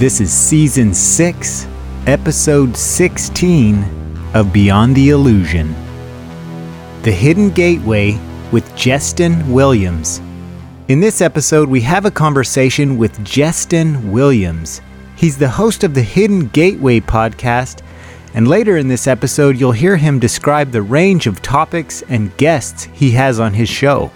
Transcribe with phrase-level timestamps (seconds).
[0.00, 1.66] This is season 6,
[2.06, 3.84] episode 16
[4.32, 5.74] of Beyond the Illusion.
[7.02, 8.18] The Hidden Gateway
[8.50, 10.22] with Jesston Williams.
[10.88, 14.80] In this episode, we have a conversation with Jesston Williams.
[15.16, 17.82] He's the host of the Hidden Gateway podcast,
[18.32, 22.84] and later in this episode, you'll hear him describe the range of topics and guests
[22.94, 24.10] he has on his show.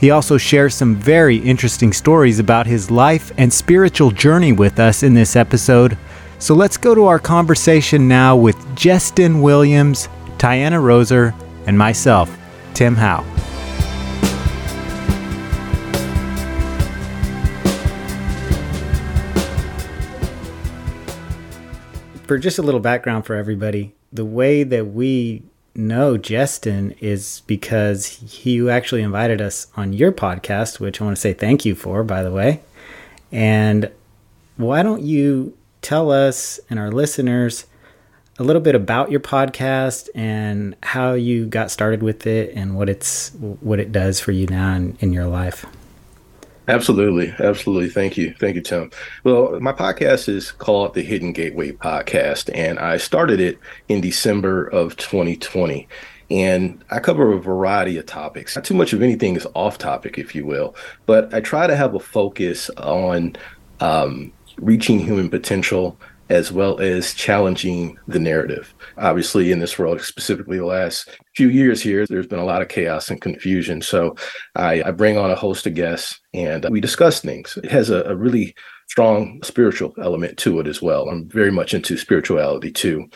[0.00, 5.02] He also shares some very interesting stories about his life and spiritual journey with us
[5.02, 5.96] in this episode.
[6.38, 11.34] So let's go to our conversation now with Jesston Williams, Tiana Roser,
[11.66, 12.36] and myself,
[12.74, 13.24] Tim Howe.
[22.26, 28.06] For just a little background for everybody, the way that we know Jesston is because
[28.06, 32.02] he actually invited us on your podcast, which I want to say thank you for,
[32.04, 32.60] by the way.
[33.32, 33.90] And
[34.56, 37.66] why don't you tell us and our listeners
[38.38, 42.88] a little bit about your podcast and how you got started with it and what
[42.88, 43.30] it's
[43.60, 45.66] what it does for you now in your life?
[46.66, 47.34] Absolutely.
[47.38, 47.90] Absolutely.
[47.90, 48.34] Thank you.
[48.38, 48.90] Thank you, Tim.
[49.22, 54.66] Well, my podcast is called the Hidden Gateway Podcast, and I started it in December
[54.66, 55.86] of 2020.
[56.30, 58.56] And I cover a variety of topics.
[58.56, 61.76] Not too much of anything is off topic, if you will, but I try to
[61.76, 63.36] have a focus on
[63.80, 65.98] um, reaching human potential
[66.30, 68.74] as well as challenging the narrative.
[68.96, 72.68] Obviously, in this world, specifically the last few years here, there's been a lot of
[72.68, 73.82] chaos and confusion.
[73.82, 74.16] So
[74.54, 77.58] I, I bring on a host of guests and we discuss things.
[77.62, 78.54] It has a, a really
[78.88, 81.08] strong spiritual element to it as well.
[81.08, 83.06] I'm very much into spirituality too.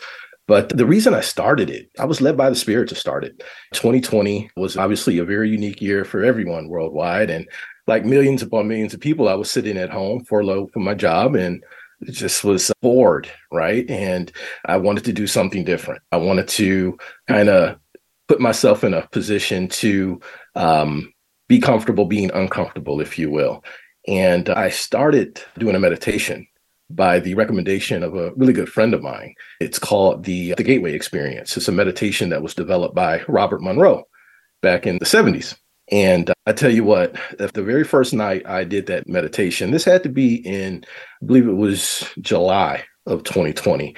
[0.47, 3.43] But the reason I started it, I was led by the Spirit to start it.
[3.73, 7.29] 2020 was obviously a very unique year for everyone worldwide.
[7.29, 7.47] And
[7.85, 11.35] like millions upon millions of people, I was sitting at home furloughed from my job
[11.35, 11.63] and
[12.03, 13.89] just was bored, right?
[13.89, 14.31] And
[14.65, 16.01] I wanted to do something different.
[16.11, 17.77] I wanted to kind of
[18.27, 20.19] put myself in a position to
[20.55, 21.13] um,
[21.47, 23.63] be comfortable being uncomfortable, if you will.
[24.07, 26.47] And I started doing a meditation
[26.89, 29.35] by the recommendation of a really good friend of mine.
[29.59, 31.55] It's called the the Gateway Experience.
[31.57, 34.07] It's a meditation that was developed by Robert Monroe
[34.61, 35.57] back in the 70s.
[35.91, 39.85] And uh, I tell you what, the very first night I did that meditation, this
[39.85, 40.85] had to be in,
[41.21, 43.95] I believe it was July of 2020.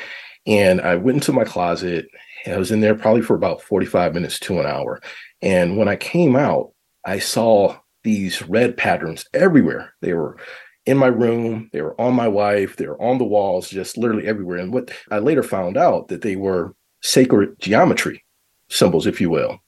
[0.48, 2.08] And I went into my closet.
[2.48, 5.02] I was in there probably for about 45 minutes to an hour.
[5.42, 6.72] And when I came out,
[7.06, 9.94] I saw these red patterns everywhere.
[10.02, 10.38] They were
[10.86, 14.26] in my room, they were on my wife, they were on the walls, just literally
[14.26, 14.58] everywhere.
[14.58, 18.24] And what I later found out that they were sacred geometry
[18.70, 19.60] symbols, if you will.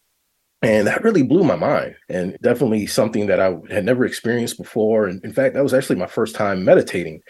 [0.64, 5.08] And that really blew my mind and definitely something that I had never experienced before.
[5.08, 7.22] And in fact, that was actually my first time meditating.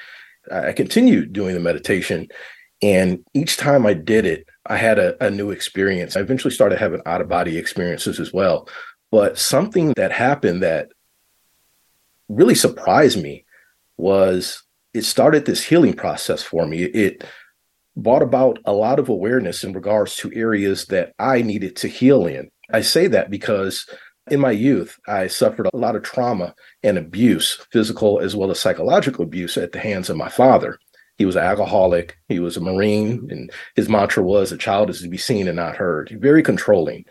[0.51, 2.27] I continued doing the meditation.
[2.83, 6.15] And each time I did it, I had a, a new experience.
[6.15, 8.69] I eventually started having out of body experiences as well.
[9.09, 10.89] But something that happened that
[12.29, 13.45] really surprised me
[13.97, 14.63] was
[14.93, 16.83] it started this healing process for me.
[16.83, 17.23] It
[17.95, 22.25] brought about a lot of awareness in regards to areas that I needed to heal
[22.27, 22.49] in.
[22.71, 23.87] I say that because
[24.31, 28.59] in my youth, I suffered a lot of trauma and abuse, physical as well as
[28.59, 30.79] psychological abuse at the hands of my father.
[31.17, 35.01] He was an alcoholic, he was a Marine, and his mantra was a child is
[35.01, 36.17] to be seen and not heard.
[36.19, 37.05] Very controlling.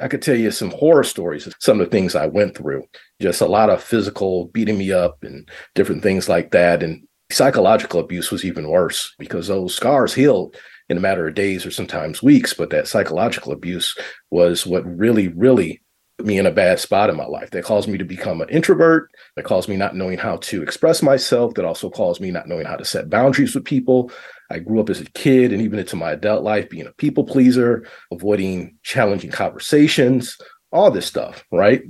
[0.00, 2.84] I could tell you some horror stories of some of the things I went through.
[3.20, 6.82] Just a lot of physical beating me up and different things like that.
[6.82, 10.56] And psychological abuse was even worse because those scars healed
[10.88, 12.54] in a matter of days or sometimes weeks.
[12.54, 13.96] But that psychological abuse
[14.30, 15.82] was what really, really
[16.18, 17.50] put me in a bad spot in my life.
[17.50, 19.10] That caused me to become an introvert.
[19.36, 21.54] That caused me not knowing how to express myself.
[21.54, 24.10] That also caused me not knowing how to set boundaries with people.
[24.50, 27.24] I grew up as a kid and even into my adult life being a people
[27.24, 30.38] pleaser, avoiding challenging conversations,
[30.72, 31.82] all this stuff, right?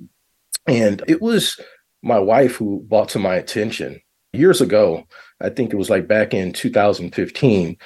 [0.67, 1.61] And it was
[2.03, 4.01] my wife who brought to my attention
[4.33, 5.05] years ago.
[5.41, 7.77] I think it was like back in 2015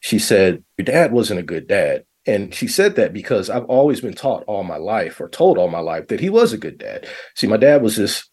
[0.00, 2.04] she said, Your dad wasn't a good dad.
[2.26, 5.68] And she said that because I've always been taught all my life or told all
[5.68, 7.08] my life that he was a good dad.
[7.34, 8.28] See, my dad was this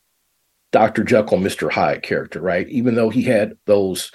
[0.72, 1.06] Dr.
[1.06, 1.72] Jekyll, Mr.
[1.72, 2.68] Hyde character, right?
[2.68, 4.12] Even though he had those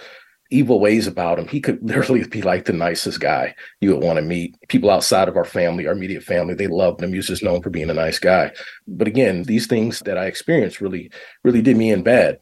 [0.50, 4.18] evil ways about him, he could literally be like the nicest guy you would want
[4.18, 4.54] to meet.
[4.68, 7.10] People outside of our family, our immediate family, they loved him.
[7.10, 8.52] He was just known for being a nice guy.
[8.86, 11.10] But again, these things that I experienced really,
[11.42, 12.40] really did me in bad.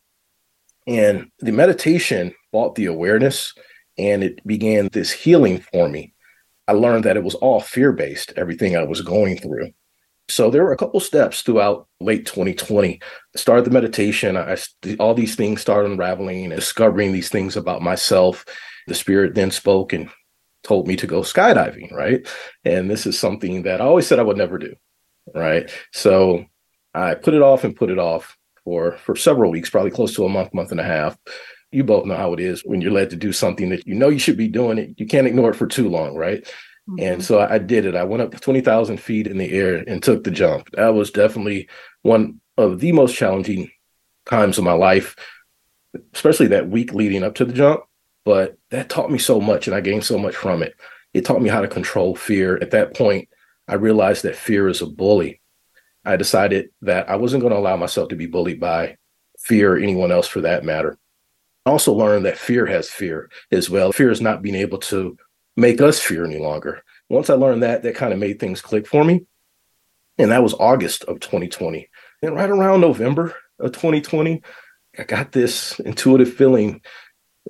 [0.88, 3.54] And the meditation brought the awareness
[3.98, 6.14] and it began this healing for me.
[6.66, 9.72] I learned that it was all fear based, everything I was going through.
[10.28, 13.00] So there were a couple steps throughout late 2020.
[13.02, 14.36] I started the meditation.
[14.36, 14.58] I
[14.98, 18.44] all these things started unraveling and discovering these things about myself.
[18.86, 20.10] The spirit then spoke and
[20.62, 22.26] told me to go skydiving, right?
[22.64, 24.74] And this is something that I always said I would never do,
[25.34, 25.70] right?
[25.92, 26.44] So
[26.94, 30.26] I put it off and put it off for for several weeks, probably close to
[30.26, 31.16] a month, month and a half.
[31.70, 34.08] You both know how it is when you're led to do something that you know
[34.08, 34.94] you should be doing it.
[34.96, 36.42] You can't ignore it for too long, right?
[36.88, 37.00] Mm-hmm.
[37.00, 37.94] And so I did it.
[37.94, 40.70] I went up 20,000 feet in the air and took the jump.
[40.72, 41.68] That was definitely
[42.02, 43.70] one of the most challenging
[44.24, 45.14] times of my life,
[46.14, 47.82] especially that week leading up to the jump.
[48.24, 50.74] But that taught me so much and I gained so much from it.
[51.12, 52.58] It taught me how to control fear.
[52.60, 53.28] At that point,
[53.66, 55.40] I realized that fear is a bully.
[56.04, 58.96] I decided that I wasn't going to allow myself to be bullied by
[59.38, 60.98] fear or anyone else for that matter.
[61.66, 63.92] Also learned that fear has fear as well.
[63.92, 65.16] Fear is not being able to
[65.56, 66.82] make us fear any longer.
[67.10, 69.26] Once I learned that, that kind of made things click for me.
[70.18, 71.88] And that was August of 2020.
[72.22, 74.42] And right around November of 2020,
[74.98, 76.80] I got this intuitive feeling.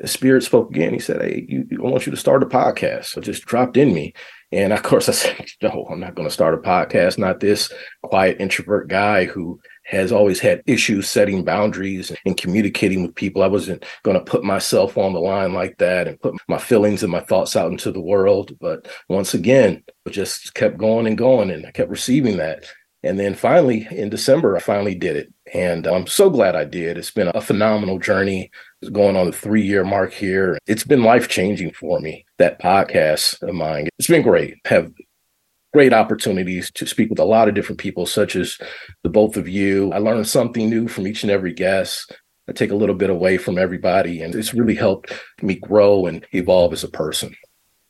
[0.04, 0.92] Spirit spoke again.
[0.92, 3.06] He said, Hey, you, I want you to start a podcast.
[3.06, 4.14] So just dropped in me.
[4.52, 7.18] And of course, I said, No, I'm not going to start a podcast.
[7.18, 7.72] Not this
[8.02, 13.42] quiet introvert guy who has always had issues setting boundaries and communicating with people.
[13.42, 17.02] I wasn't going to put myself on the line like that and put my feelings
[17.02, 18.56] and my thoughts out into the world.
[18.60, 22.64] But once again, it just kept going and going, and I kept receiving that.
[23.02, 25.32] And then finally, in December, I finally did it.
[25.54, 26.98] And I'm so glad I did.
[26.98, 28.50] It's been a phenomenal journey.
[28.82, 30.58] It's going on the three year mark here.
[30.66, 33.88] It's been life changing for me, that podcast of mine.
[33.98, 34.56] It's been great.
[34.66, 34.92] Have
[35.72, 38.58] great opportunities to speak with a lot of different people, such as
[39.02, 39.92] the both of you.
[39.92, 42.14] I learned something new from each and every guest.
[42.48, 45.12] I take a little bit away from everybody, and it's really helped
[45.42, 47.34] me grow and evolve as a person.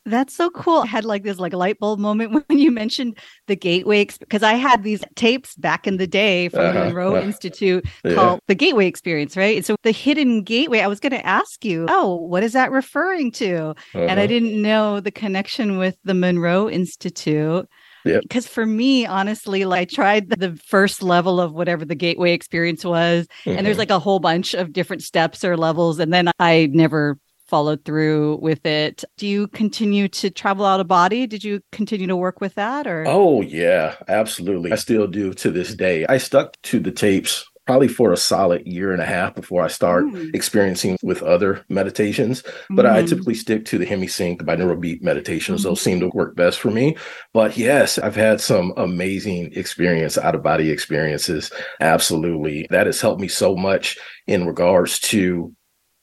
[0.08, 0.81] That's so cool.
[0.81, 4.55] I had like this like light bulb moment when you mentioned the gateway because I
[4.55, 8.14] had these tapes back in the day from uh-huh, the Monroe uh, Institute yeah.
[8.14, 9.64] called the Gateway Experience, right?
[9.64, 13.32] So the hidden gateway, I was going to ask you, oh, what is that referring
[13.32, 13.70] to?
[13.70, 13.99] Uh-huh.
[13.99, 14.26] And I uh-huh.
[14.26, 17.69] didn't know the connection with the Monroe Institute.
[18.05, 22.82] Because for me, honestly, like I tried the first level of whatever the gateway experience
[22.82, 23.50] was, mm-hmm.
[23.50, 23.81] and there's mm-hmm.
[23.81, 28.38] like a whole bunch of different steps or levels, and then I never followed through
[28.42, 29.04] with it.
[29.16, 31.26] Do you continue to travel out of body?
[31.26, 33.04] Did you continue to work with that or?
[33.06, 34.72] Oh, yeah, absolutely.
[34.72, 36.06] I still do to this day.
[36.06, 39.68] I stuck to the tapes probably for a solid year and a half before I
[39.68, 40.34] start mm.
[40.34, 42.42] experiencing with other meditations.
[42.70, 42.90] But mm.
[42.90, 45.60] I typically stick to the HemiSync binaural beat meditations.
[45.60, 45.64] Mm.
[45.64, 46.96] Those seem to work best for me.
[47.34, 51.52] But yes, I've had some amazing experience, out of body experiences.
[51.80, 52.66] Absolutely.
[52.70, 55.54] That has helped me so much in regards to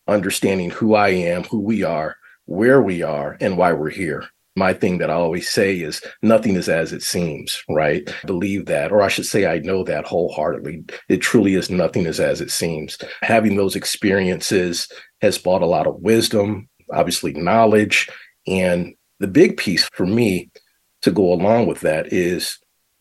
[0.07, 2.15] understanding who I am, who we are,
[2.45, 4.25] where we are, and why we're here.
[4.57, 8.09] My thing that I always say is nothing is as it seems, right?
[8.25, 10.85] believe that, or I should say, I know that wholeheartedly.
[11.09, 12.97] It truly is nothing is as it seems.
[13.21, 14.87] Having those experiences
[15.21, 18.09] has brought a lot of wisdom, obviously, knowledge.
[18.47, 20.51] And the big piece for me
[21.01, 22.57] to go along with that is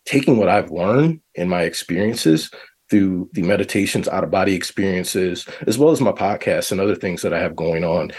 [0.06, 2.50] taking what I've learned in my experiences
[2.90, 7.22] through the meditations, out of body experiences, as well as my podcasts and other things
[7.22, 8.12] that I have going on,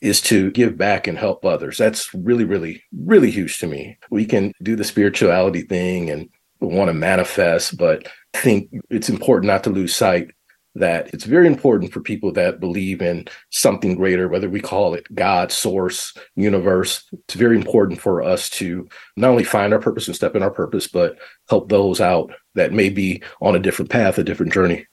[0.00, 1.78] is to give back and help others.
[1.78, 3.98] That's really, really, really huge to me.
[4.10, 6.28] We can do the spirituality thing and
[6.60, 10.30] want to manifest, but I think it's important not to lose sight
[10.76, 15.06] that it's very important for people that believe in something greater, whether we call it
[15.14, 17.04] God, source, universe.
[17.12, 20.50] It's very important for us to not only find our purpose and step in our
[20.50, 21.18] purpose, but
[21.48, 24.86] help those out that may be on a different path, a different journey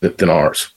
[0.00, 0.72] than ours.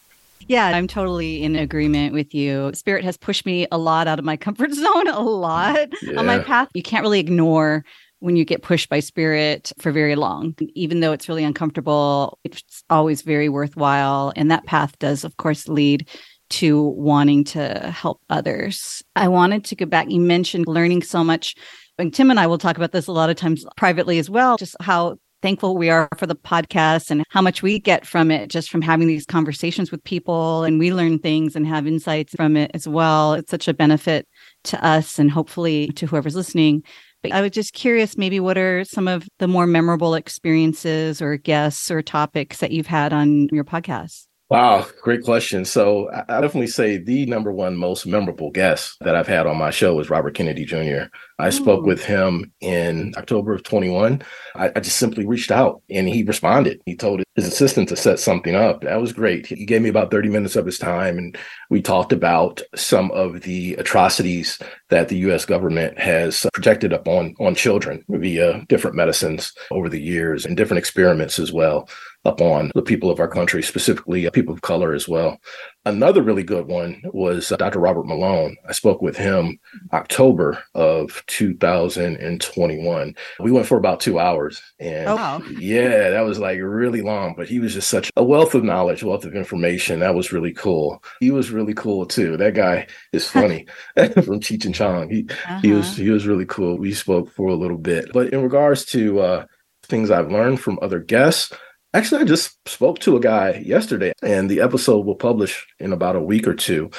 [0.47, 2.71] Yeah, I'm totally in agreement with you.
[2.73, 6.17] Spirit has pushed me a lot out of my comfort zone, a lot yeah.
[6.17, 6.69] on my path.
[6.73, 7.83] You can't really ignore
[8.19, 10.55] when you get pushed by spirit for very long.
[10.73, 14.33] Even though it's really uncomfortable, it's always very worthwhile.
[14.35, 16.09] And that path does, of course, lead
[16.49, 19.03] to wanting to help others.
[19.15, 20.09] I wanted to go back.
[20.09, 21.55] You mentioned learning so much.
[21.97, 24.57] And Tim and I will talk about this a lot of times privately as well,
[24.57, 28.49] just how thankful we are for the podcast and how much we get from it
[28.49, 32.57] just from having these conversations with people and we learn things and have insights from
[32.57, 33.33] it as well.
[33.33, 34.27] It's such a benefit
[34.65, 36.83] to us and hopefully to whoever's listening.
[37.29, 41.37] But I was just curious, maybe what are some of the more memorable experiences or
[41.37, 44.26] guests or topics that you've had on your podcast?
[44.49, 45.65] Wow, great question.
[45.65, 49.71] So I definitely say the number one most memorable guest that I've had on my
[49.71, 51.09] show is Robert Kennedy Jr.
[51.37, 51.51] I Ooh.
[51.51, 51.87] spoke hmm.
[51.87, 54.21] with him in October of 21.
[54.55, 56.81] I, I, just simply reached out and he responded.
[56.85, 58.81] He told his assistant to set something up.
[58.81, 59.45] That was great.
[59.47, 61.37] He gave me about 30 minutes of his time and
[61.69, 67.53] we talked about some of the atrocities that the US government has projected upon on
[67.53, 71.89] children via different medicines over the years and different experiments as well
[72.27, 75.39] upon the people of our country, specifically people of color as well.
[75.85, 77.79] Another really good one was uh, Dr.
[77.79, 78.57] Robert Malone.
[78.67, 79.57] I spoke with him
[79.93, 83.15] October of 2021.
[83.39, 84.61] We went for about two hours.
[84.77, 85.41] And oh, wow.
[85.57, 89.03] yeah, that was like really long, but he was just such a wealth of knowledge,
[89.03, 90.01] wealth of information.
[90.01, 91.01] That was really cool.
[91.21, 92.35] He was really cool too.
[92.35, 93.65] That guy is funny
[93.95, 95.09] from Cheech and Chong.
[95.09, 95.59] He, uh-huh.
[95.61, 96.77] he was, he was really cool.
[96.77, 99.45] We spoke for a little bit, but in regards to, uh,
[99.87, 101.53] things I've learned from other guests,
[101.97, 106.15] Actually, I just spoke to a guy yesterday, and the episode will publish in about
[106.15, 106.91] a week or two.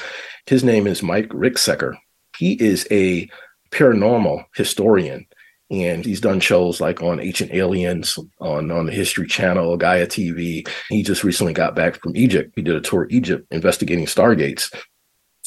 [0.47, 1.95] His name is Mike Ricksecker.
[2.37, 3.29] He is a
[3.71, 5.25] paranormal historian,
[5.71, 10.69] and he's done shows like on Ancient Aliens, on, on the History Channel, Gaia TV.
[10.89, 12.55] He just recently got back from Egypt.
[12.57, 14.75] He did a tour of Egypt investigating stargates.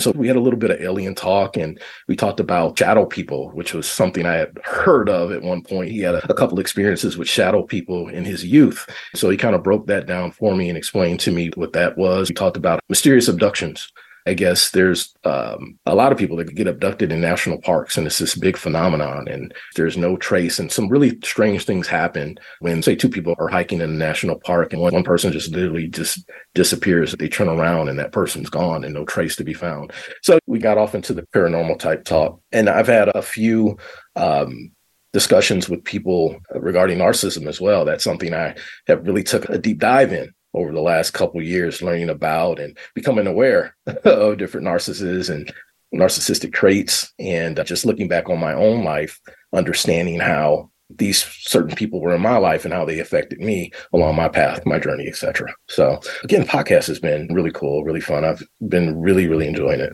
[0.02, 3.52] So we had a little bit of alien talk and we talked about shadow people,
[3.52, 5.92] which was something I had heard of at one point.
[5.92, 8.90] He had a, a couple experiences with shadow people in his youth.
[9.16, 11.98] So he kind of broke that down for me and explained to me what that
[11.98, 12.30] was.
[12.30, 13.92] We talked about mysterious abductions
[14.28, 18.06] I guess there's um, a lot of people that get abducted in national parks, and
[18.06, 20.60] it's this big phenomenon, and there's no trace.
[20.60, 24.40] And some really strange things happen when, say, two people are hiking in a national
[24.40, 27.14] park, and one, one person just literally just disappears.
[27.14, 29.92] They turn around, and that person's gone, and no trace to be found.
[30.22, 33.78] So we got off into the paranormal type talk, and I've had a few.
[34.16, 34.72] Um,
[35.14, 37.84] discussions with people regarding narcissism as well.
[37.84, 38.56] That's something I
[38.88, 42.78] have really took a deep dive in over the last couple years learning about and
[42.94, 45.54] becoming aware of different narcissists and
[45.94, 49.20] narcissistic traits and just looking back on my own life
[49.54, 54.16] understanding how these certain people were in my life and how they affected me along
[54.16, 58.24] my path my journey etc so again podcast has been really cool really fun.
[58.24, 59.94] I've been really really enjoying it.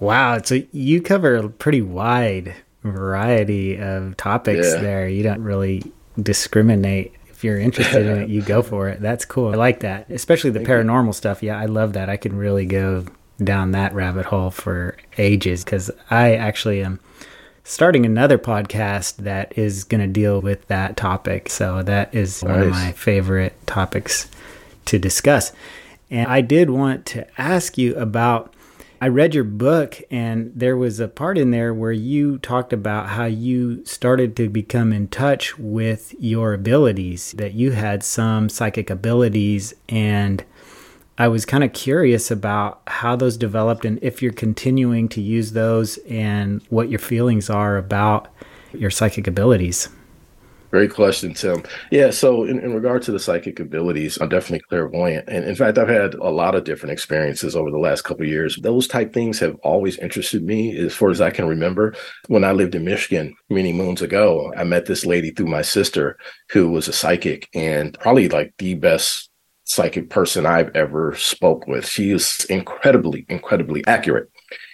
[0.00, 0.42] Wow.
[0.42, 4.80] So you cover a pretty wide variety of topics yeah.
[4.80, 5.08] there.
[5.08, 5.82] You don't really
[6.20, 9.00] discriminate if you're interested in it, you go for it.
[9.00, 9.52] That's cool.
[9.52, 11.12] I like that, especially the Thank paranormal you.
[11.12, 11.42] stuff.
[11.42, 12.08] Yeah, I love that.
[12.08, 13.04] I can really go
[13.42, 16.98] down that rabbit hole for ages because I actually am
[17.62, 21.50] starting another podcast that is going to deal with that topic.
[21.50, 22.50] So that is nice.
[22.50, 24.28] one of my favorite topics
[24.86, 25.52] to discuss.
[26.10, 28.54] And I did want to ask you about
[28.98, 33.10] I read your book, and there was a part in there where you talked about
[33.10, 38.88] how you started to become in touch with your abilities, that you had some psychic
[38.88, 39.74] abilities.
[39.90, 40.42] And
[41.18, 45.52] I was kind of curious about how those developed and if you're continuing to use
[45.52, 48.28] those and what your feelings are about
[48.72, 49.90] your psychic abilities.
[50.76, 51.62] Great question, Tim.
[51.90, 55.26] Yeah, so in, in regard to the psychic abilities, I'm definitely clairvoyant.
[55.26, 58.56] And in fact, I've had a lot of different experiences over the last couple years.
[58.56, 61.94] Those type things have always interested me as far as I can remember.
[62.28, 66.18] When I lived in Michigan many moons ago, I met this lady through my sister
[66.50, 69.30] who was a psychic and probably like the best
[69.64, 71.88] psychic person I've ever spoke with.
[71.88, 74.28] She is incredibly, incredibly accurate.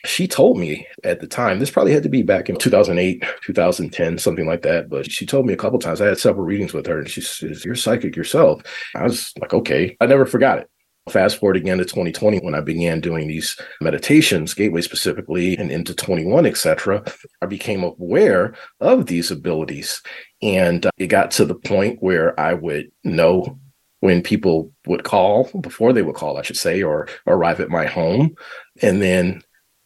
[0.04, 4.18] She told me at the time, this probably had to be back in 2008, 2010,
[4.18, 4.88] something like that.
[4.88, 7.20] But she told me a couple times, I had several readings with her, and she
[7.20, 8.62] says, You're psychic yourself.
[8.94, 9.96] I was like, Okay.
[10.00, 10.68] I never forgot it.
[11.08, 15.94] Fast forward again to 2020 when I began doing these meditations, Gateway specifically, and into
[15.94, 17.02] 21, etc.
[17.40, 20.00] I became aware of these abilities,
[20.42, 23.58] and uh, it got to the point where I would know
[23.98, 27.86] when people would call before they would call, I should say, or arrive at my
[27.86, 28.36] home,
[28.80, 29.42] and then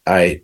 [0.07, 0.43] I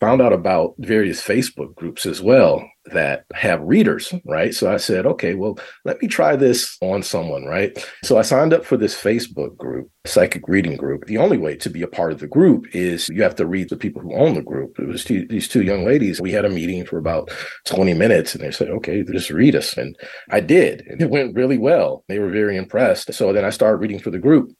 [0.00, 4.54] found out about various Facebook groups as well that have readers, right?
[4.54, 7.86] So I said, okay, well, let me try this on someone, right?
[8.02, 11.04] So I signed up for this Facebook group, psychic reading group.
[11.04, 13.68] The only way to be a part of the group is you have to read
[13.68, 14.78] the people who own the group.
[14.78, 16.20] It was two, these two young ladies.
[16.20, 17.30] We had a meeting for about
[17.66, 19.76] 20 minutes and they said, okay, just read us.
[19.76, 19.96] And
[20.30, 20.80] I did.
[20.86, 22.04] And it went really well.
[22.08, 23.12] They were very impressed.
[23.12, 24.50] So then I started reading for the group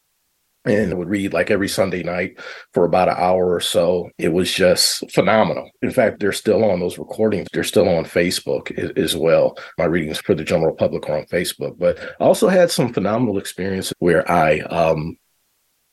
[0.65, 2.39] and would read like every Sunday night
[2.73, 4.09] for about an hour or so.
[4.17, 5.69] It was just phenomenal.
[5.81, 7.47] In fact, they're still on those recordings.
[7.51, 9.57] They're still on Facebook as well.
[9.77, 13.39] My readings for the general public are on Facebook, but I also had some phenomenal
[13.39, 15.17] experiences where I um,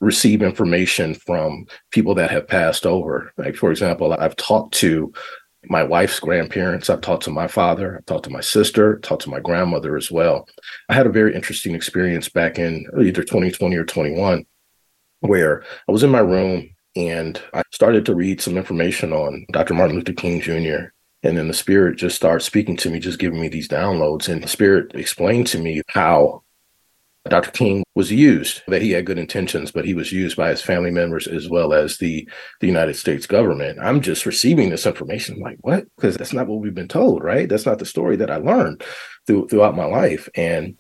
[0.01, 3.33] receive information from people that have passed over.
[3.39, 5.13] Like, for example, I've talked to
[5.65, 6.89] my wife's grandparents.
[6.89, 7.97] I've talked to my father.
[7.97, 10.47] I've talked to my sister, talked to my grandmother as well.
[10.89, 14.45] I had a very interesting experience back in either 2020 or 21
[15.21, 19.75] where I was in my room and I started to read some information on Dr.
[19.75, 20.89] Martin Luther King Jr.
[21.23, 24.29] And then the spirit just started speaking to me, just giving me these downloads.
[24.29, 26.43] And the spirit explained to me how
[27.29, 27.51] Dr.
[27.51, 30.91] King was used, that he had good intentions, but he was used by his family
[30.91, 32.29] members as well as the,
[32.61, 33.79] the United States government.
[33.81, 35.37] I'm just receiving this information.
[35.37, 35.85] I'm like, what?
[35.97, 37.49] Because that's not what we've been told, right?
[37.49, 38.83] That's not the story that I learned
[39.27, 40.29] through, throughout my life.
[40.35, 40.79] And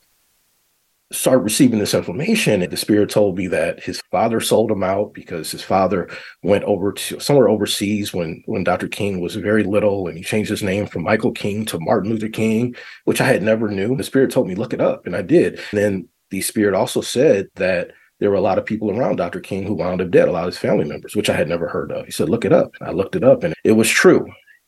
[1.10, 5.14] start receiving this information and the spirit told me that his father sold him out
[5.14, 6.08] because his father
[6.42, 10.50] went over to somewhere overseas when when dr king was very little and he changed
[10.50, 12.74] his name from michael king to martin luther king
[13.06, 15.54] which i had never knew the spirit told me look it up and i did
[15.70, 19.40] and then the spirit also said that there were a lot of people around Dr.
[19.40, 21.68] King who wound up dead, a lot of his family members, which I had never
[21.68, 22.04] heard of.
[22.04, 22.72] He said, look it up.
[22.80, 24.26] I looked it up and it was true.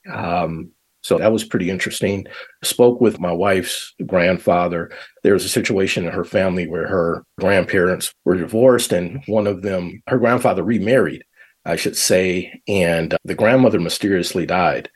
[0.09, 0.70] Um,
[1.02, 2.26] so that was pretty interesting.
[2.62, 4.90] Spoke with my wife's grandfather.
[5.23, 9.62] There was a situation in her family where her grandparents were divorced, and one of
[9.62, 11.25] them, her grandfather remarried,
[11.64, 14.90] I should say, and uh, the grandmother mysteriously died.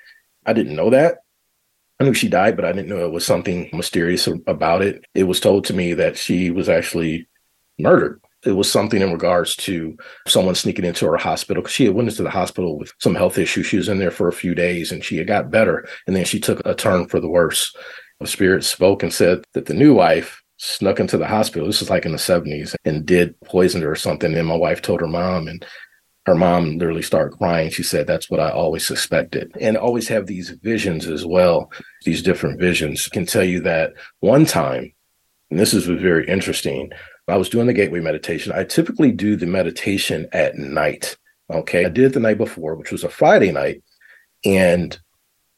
[0.47, 1.19] I didn't know that.
[2.01, 5.05] I knew she died, but I didn't know it was something mysterious about it.
[5.15, 7.29] It was told to me that she was actually
[7.79, 8.21] murdered.
[8.45, 9.97] It was something in regards to
[10.27, 11.63] someone sneaking into her hospital.
[11.63, 13.67] because She had went into the hospital with some health issues.
[13.67, 15.87] She was in there for a few days and she had got better.
[16.07, 17.75] And then she took a turn for the worse.
[18.21, 21.67] The spirit spoke and said that the new wife snuck into the hospital.
[21.67, 24.35] This is like in the 70s and did poison her or something.
[24.35, 25.65] And my wife told her mom and
[26.27, 27.71] her mom literally started crying.
[27.71, 29.53] She said, That's what I always suspected.
[29.61, 31.71] And always have these visions as well,
[32.05, 33.09] these different visions.
[33.09, 34.93] Can tell you that one time,
[35.51, 36.91] and this is very interesting,
[37.27, 38.53] I was doing the gateway meditation.
[38.53, 41.17] I typically do the meditation at night.
[41.51, 41.87] Okay.
[41.87, 43.83] I did it the night before, which was a Friday night.
[44.45, 44.99] And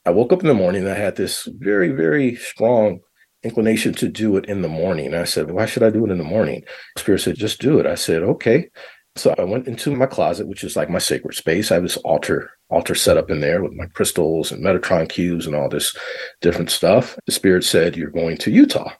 [0.04, 3.00] I woke up in the morning and I had this very, very strong
[3.42, 5.14] inclination to do it in the morning.
[5.14, 6.64] I said, Why should I do it in the morning?
[6.96, 7.86] Spirit said, Just do it.
[7.86, 8.70] I said, Okay.
[9.16, 11.70] So I went into my closet, which is like my sacred space.
[11.70, 15.46] I have this altar altar set up in there with my crystals and Metatron cubes
[15.46, 15.96] and all this
[16.42, 17.18] different stuff.
[17.24, 18.92] The spirit said, "You're going to Utah."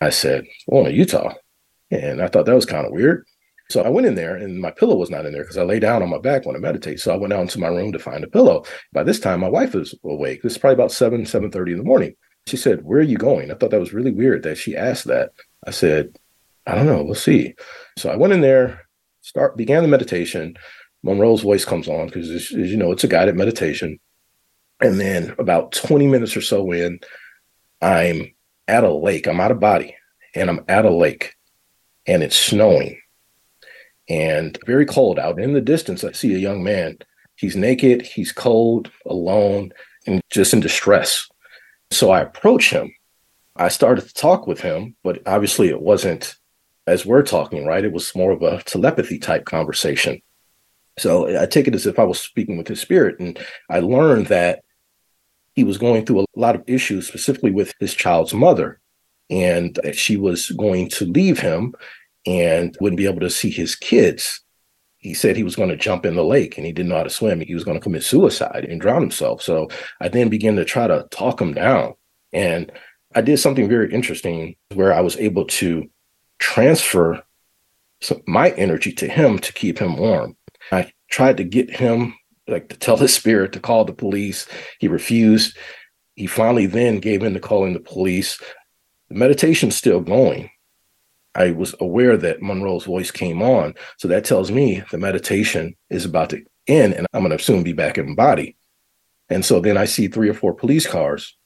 [0.00, 1.34] I said, "Well, Utah,"
[1.90, 3.24] and I thought that was kind of weird.
[3.70, 5.80] So I went in there, and my pillow was not in there because I lay
[5.80, 7.00] down on my back when I meditate.
[7.00, 8.64] So I went out into my room to find a pillow.
[8.92, 10.42] By this time, my wife was awake.
[10.42, 12.14] This is probably about seven, seven thirty in the morning.
[12.46, 15.06] She said, "Where are you going?" I thought that was really weird that she asked
[15.06, 15.32] that.
[15.66, 16.16] I said,
[16.66, 17.02] "I don't know.
[17.02, 17.54] We'll see."
[17.98, 18.86] So I went in there
[19.26, 20.56] start began the meditation.
[21.02, 23.98] Monroe's voice comes on because, as you know, it's a guided meditation.
[24.80, 27.00] And then about 20 minutes or so in,
[27.82, 28.32] I'm
[28.68, 29.26] at a lake.
[29.26, 29.96] I'm out of body
[30.34, 31.34] and I'm at a lake
[32.06, 33.00] and it's snowing
[34.08, 35.40] and very cold out.
[35.40, 36.98] In the distance, I see a young man.
[37.34, 39.72] He's naked, he's cold, alone,
[40.06, 41.28] and just in distress.
[41.90, 42.92] So I approach him.
[43.56, 46.36] I started to talk with him, but obviously it wasn't
[46.86, 47.84] as we're talking, right?
[47.84, 50.22] It was more of a telepathy type conversation.
[50.98, 53.18] So I take it as if I was speaking with his spirit.
[53.18, 53.38] And
[53.68, 54.62] I learned that
[55.54, 58.78] he was going through a lot of issues, specifically with his child's mother,
[59.30, 61.74] and she was going to leave him
[62.26, 64.40] and wouldn't be able to see his kids.
[64.98, 67.04] He said he was going to jump in the lake and he didn't know how
[67.04, 67.40] to swim.
[67.40, 69.42] He was going to commit suicide and drown himself.
[69.42, 69.68] So
[70.00, 71.94] I then began to try to talk him down.
[72.32, 72.72] And
[73.14, 75.88] I did something very interesting where I was able to
[76.38, 77.22] transfer
[78.26, 80.36] my energy to him to keep him warm.
[80.72, 82.14] I tried to get him
[82.48, 84.46] like to tell his spirit to call the police.
[84.78, 85.56] He refused.
[86.14, 88.40] He finally then gave in to calling the police.
[89.08, 90.50] The meditation's still going.
[91.34, 93.74] I was aware that Monroe's voice came on.
[93.98, 97.62] So that tells me the meditation is about to end and I'm going to soon
[97.62, 98.56] be back in body.
[99.28, 101.36] And so then I see three or four police cars.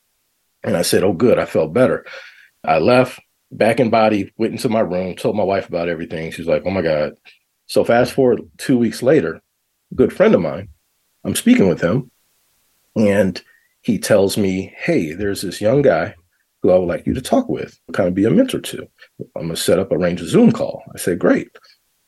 [0.62, 1.38] And I said, Oh, good.
[1.38, 2.04] I felt better.
[2.62, 3.18] I left,
[3.50, 6.30] back in body, went into my room, told my wife about everything.
[6.30, 7.14] She's like, oh my God.
[7.66, 9.40] So fast forward two weeks later,
[9.94, 10.68] good friend of mine,
[11.24, 12.10] I'm speaking with him,
[12.96, 13.40] and
[13.82, 16.14] he tells me, hey, there's this young guy
[16.62, 18.86] who I would like you to talk with, kind of be a mentor to.
[19.36, 20.82] I'm gonna set up, a Zoom call.
[20.94, 21.48] I said, great.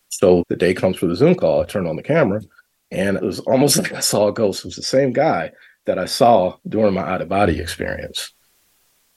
[0.08, 1.62] So the day comes for the Zoom call.
[1.62, 2.42] I turn on the camera,
[2.90, 4.60] and it was almost like I saw a ghost.
[4.60, 5.52] It was the same guy
[5.86, 8.32] that I saw during my out of body experience.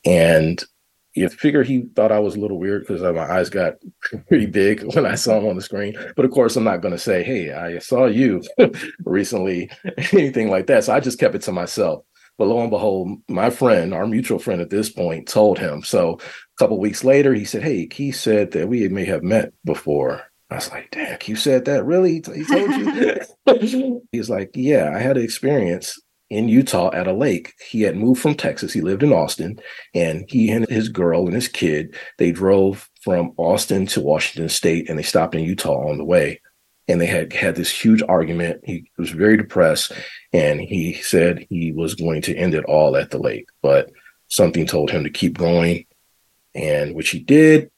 [0.06, 0.64] And
[1.16, 3.76] you figure he thought I was a little weird because uh, my eyes got
[4.28, 5.96] pretty big when I saw him on the screen.
[6.16, 8.42] But of course, I'm not going to say, "Hey, I saw you
[9.04, 9.70] recently,"
[10.12, 10.84] anything like that.
[10.84, 12.04] So I just kept it to myself.
[12.38, 15.84] But lo and behold, my friend, our mutual friend at this point, told him.
[15.84, 19.54] So a couple weeks later, he said, "Hey, Keith said that we may have met
[19.64, 21.86] before." I was like, "Damn, Keith said that?
[21.86, 22.14] Really?
[22.14, 27.54] He told you?" He's like, "Yeah, I had an experience in Utah at a lake.
[27.70, 28.74] He had moved from Texas.
[28.74, 29.60] He lived in Austin,
[29.94, 34.90] and he and his girl and his kid they drove from Austin to Washington State,
[34.90, 36.42] and they stopped in Utah on the way.
[36.88, 38.62] And they had had this huge argument.
[38.64, 39.92] He was very depressed,
[40.34, 43.92] and he said he was going to end it all at the lake, but
[44.28, 45.86] something told him to keep going,
[46.54, 47.72] and which he did.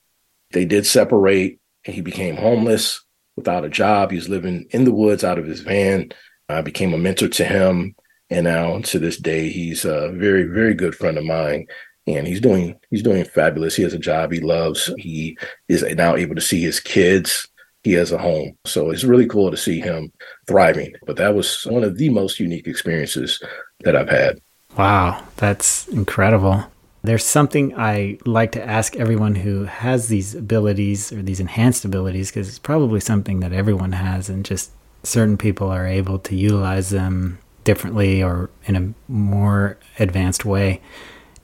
[0.51, 3.03] They did separate, and he became homeless
[3.35, 4.11] without a job.
[4.11, 6.11] He was living in the woods out of his van.
[6.49, 7.95] I became a mentor to him
[8.29, 11.65] and now to this day he's a very very good friend of mine
[12.05, 16.15] and he's doing he's doing fabulous he has a job he loves he is now
[16.15, 17.47] able to see his kids
[17.87, 20.11] he has a home so it's really cool to see him
[20.47, 23.41] thriving but that was one of the most unique experiences
[23.81, 24.39] that i've had
[24.77, 26.65] wow that's incredible
[27.03, 32.29] there's something I like to ask everyone who has these abilities or these enhanced abilities,
[32.29, 34.71] because it's probably something that everyone has, and just
[35.03, 40.81] certain people are able to utilize them differently or in a more advanced way.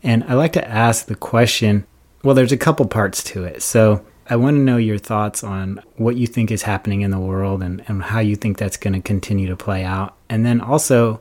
[0.01, 1.85] And I like to ask the question
[2.23, 3.61] well, there's a couple parts to it.
[3.61, 7.19] So I want to know your thoughts on what you think is happening in the
[7.19, 10.15] world and, and how you think that's going to continue to play out.
[10.29, 11.19] And then also,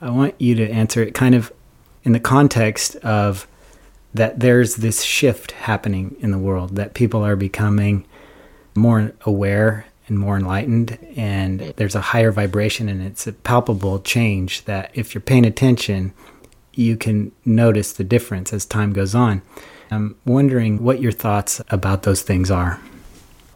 [0.00, 1.52] I want you to answer it kind of
[2.04, 3.46] in the context of
[4.14, 8.06] that there's this shift happening in the world, that people are becoming
[8.74, 14.64] more aware and more enlightened and there's a higher vibration and it's a palpable change
[14.64, 16.12] that if you're paying attention
[16.72, 19.42] you can notice the difference as time goes on
[19.90, 22.80] i'm wondering what your thoughts about those things are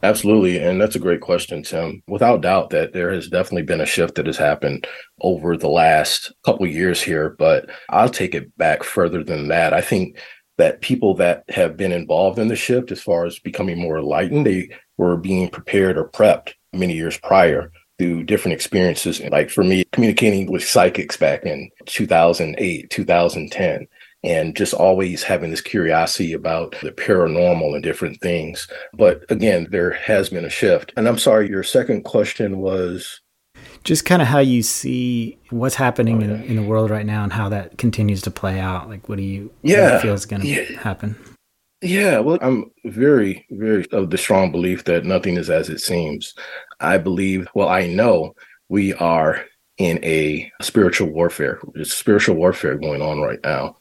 [0.05, 0.59] Absolutely.
[0.59, 2.03] And that's a great question, Tim.
[2.09, 4.87] Without doubt that there has definitely been a shift that has happened
[5.21, 9.73] over the last couple years here, but I'll take it back further than that.
[9.73, 10.19] I think
[10.59, 14.45] that people that have been involved in the shift as far as becoming more enlightened,
[14.45, 19.21] they were being prepared or prepped many years prior through different experiences.
[19.21, 23.87] Like for me, communicating with psychics back in 2008, 2010,
[24.25, 28.69] and just always having this curiosity about the paranormal and different things.
[28.93, 30.93] But again, there has been a shift.
[30.97, 33.21] And I'm sorry, your second question was
[33.85, 36.35] just kind of how you see what's happening oh, yeah.
[36.35, 38.89] in, in, the world right now and how that continues to play out.
[38.89, 40.81] Like, what do you, yeah, feel is going to yeah.
[40.81, 41.17] happen?
[41.81, 46.33] Yeah, well, I'm very, very of the strong belief that nothing is as it seems.
[46.79, 48.35] I believe, well, I know
[48.69, 49.45] we are
[49.79, 51.61] in a spiritual warfare.
[51.75, 53.77] There's spiritual warfare going on right now.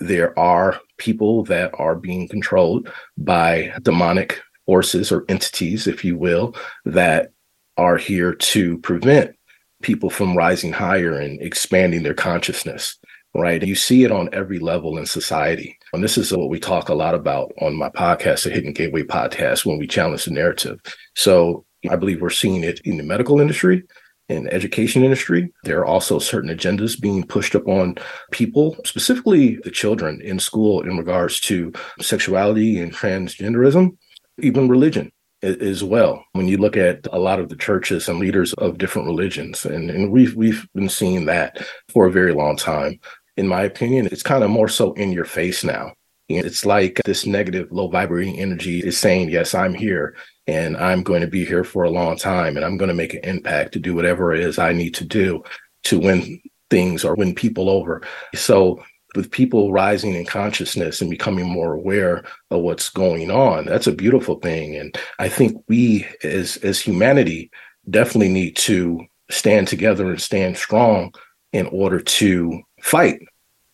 [0.00, 6.54] There are people that are being controlled by demonic forces or entities, if you will,
[6.84, 7.32] that
[7.76, 9.34] are here to prevent
[9.82, 12.98] people from rising higher and expanding their consciousness
[13.34, 13.62] right?
[13.62, 15.78] You see it on every level in society.
[15.92, 19.02] And this is what we talk a lot about on my podcast, the Hidden Gateway
[19.02, 20.80] podcast, when we challenge the narrative.
[21.14, 23.84] So I believe we're seeing it in the medical industry,
[24.30, 25.52] in education industry.
[25.64, 27.96] There are also certain agendas being pushed upon
[28.30, 33.96] people, specifically the children in school in regards to sexuality and transgenderism,
[34.38, 35.12] even religion
[35.42, 36.24] as well.
[36.32, 39.90] When you look at a lot of the churches and leaders of different religions, and,
[39.90, 43.00] and we've we've been seeing that for a very long time
[43.40, 45.94] in my opinion, it's kind of more so in your face now.
[46.28, 50.14] It's like this negative, low vibrating energy is saying, Yes, I'm here
[50.50, 53.14] and I'm going to be here for a long time and I'm going to make
[53.14, 55.44] an impact to do whatever it is I need to do
[55.84, 58.02] to win things or win people over.
[58.34, 58.82] So,
[59.16, 63.92] with people rising in consciousness and becoming more aware of what's going on, that's a
[63.92, 64.76] beautiful thing.
[64.76, 67.50] And I think we as, as humanity
[67.88, 71.12] definitely need to stand together and stand strong
[71.52, 73.20] in order to fight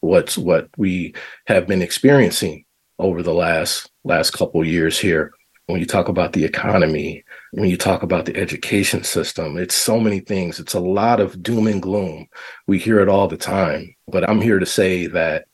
[0.00, 1.14] what's what we
[1.46, 2.64] have been experiencing
[2.98, 5.32] over the last last couple years here
[5.66, 9.98] when you talk about the economy when you talk about the education system it's so
[9.98, 12.26] many things it's a lot of doom and gloom
[12.66, 15.46] we hear it all the time but i'm here to say that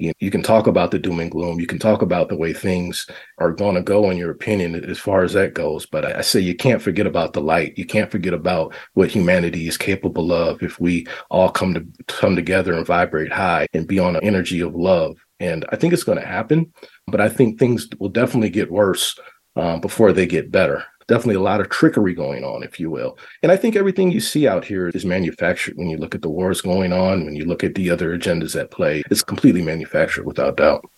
[0.00, 1.60] you, you can talk about the doom and gloom.
[1.60, 3.06] You can talk about the way things
[3.38, 5.84] are going to go, in your opinion, as far as that goes.
[5.84, 7.76] But I, I say you can't forget about the light.
[7.76, 12.34] You can't forget about what humanity is capable of if we all come to come
[12.34, 15.18] together and vibrate high and be on an energy of love.
[15.38, 16.72] And I think it's going to happen,
[17.06, 19.18] but I think things will definitely get worse
[19.56, 23.18] um, before they get better definitely a lot of trickery going on, if you will.
[23.42, 26.30] And I think everything you see out here is manufactured when you look at the
[26.30, 29.02] wars going on, when you look at the other agendas at play.
[29.10, 30.88] It's completely manufactured without doubt.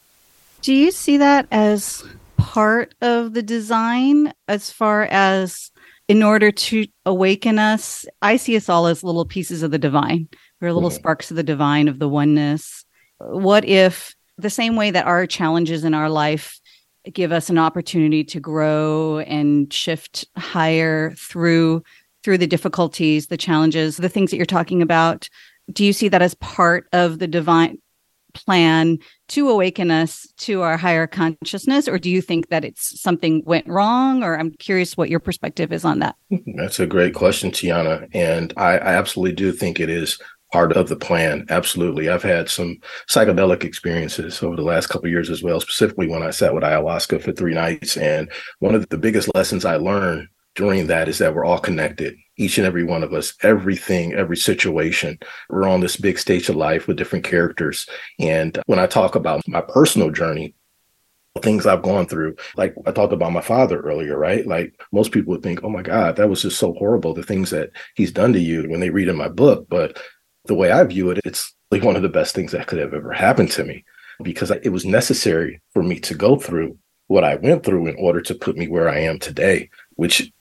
[0.60, 2.04] Do you see that as
[2.36, 5.70] part of the design as far as
[6.08, 8.04] in order to awaken us?
[8.20, 10.28] I see us all as little pieces of the divine.
[10.60, 10.96] We're little mm-hmm.
[10.96, 12.84] sparks of the divine, of the oneness.
[13.18, 16.60] What if the same way that our challenges in our life
[17.12, 21.82] give us an opportunity to grow and shift higher through
[22.22, 25.28] through the difficulties the challenges the things that you're talking about.
[25.72, 27.78] Do you see that as part of the divine
[28.34, 33.42] plan to awaken us to our higher consciousness or do you think that it's something
[33.44, 36.16] went wrong or i'm curious what your perspective is on that?
[36.56, 40.18] That's a great question tiana and I, I absolutely do think it is
[40.52, 42.76] part of the plan absolutely i've had some
[43.08, 47.20] psychedelic experiences over the last couple years as well specifically when i sat with ayahuasca
[47.20, 51.34] for three nights and one of the biggest lessons i learned during that is that
[51.34, 55.18] we're all connected each and every one of us, everything, every situation.
[55.48, 57.88] We're on this big stage of life with different characters.
[58.18, 60.54] And when I talk about my personal journey,
[61.40, 64.46] things I've gone through, like I talked about my father earlier, right?
[64.46, 67.50] Like most people would think, oh my God, that was just so horrible, the things
[67.50, 69.66] that he's done to you when they read in my book.
[69.68, 69.98] But
[70.46, 72.94] the way I view it, it's like one of the best things that could have
[72.94, 73.84] ever happened to me
[74.22, 78.20] because it was necessary for me to go through what I went through in order
[78.22, 80.32] to put me where I am today, which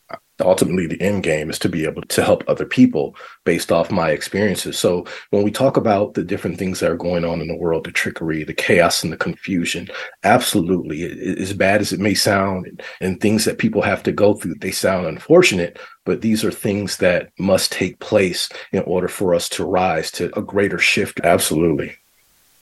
[0.42, 4.12] ultimately the end game is to be able to help other people based off my
[4.12, 4.78] experiences.
[4.78, 7.86] So when we talk about the different things that are going on in the world,
[7.86, 9.90] the trickery, the chaos and the confusion,
[10.24, 11.04] absolutely,
[11.40, 14.72] as bad as it may sound and, things that people have to go through, they
[14.72, 19.64] sound unfortunate, but these are things that must take place in order for us to
[19.64, 21.20] rise to a greater shift.
[21.24, 21.96] Absolutely.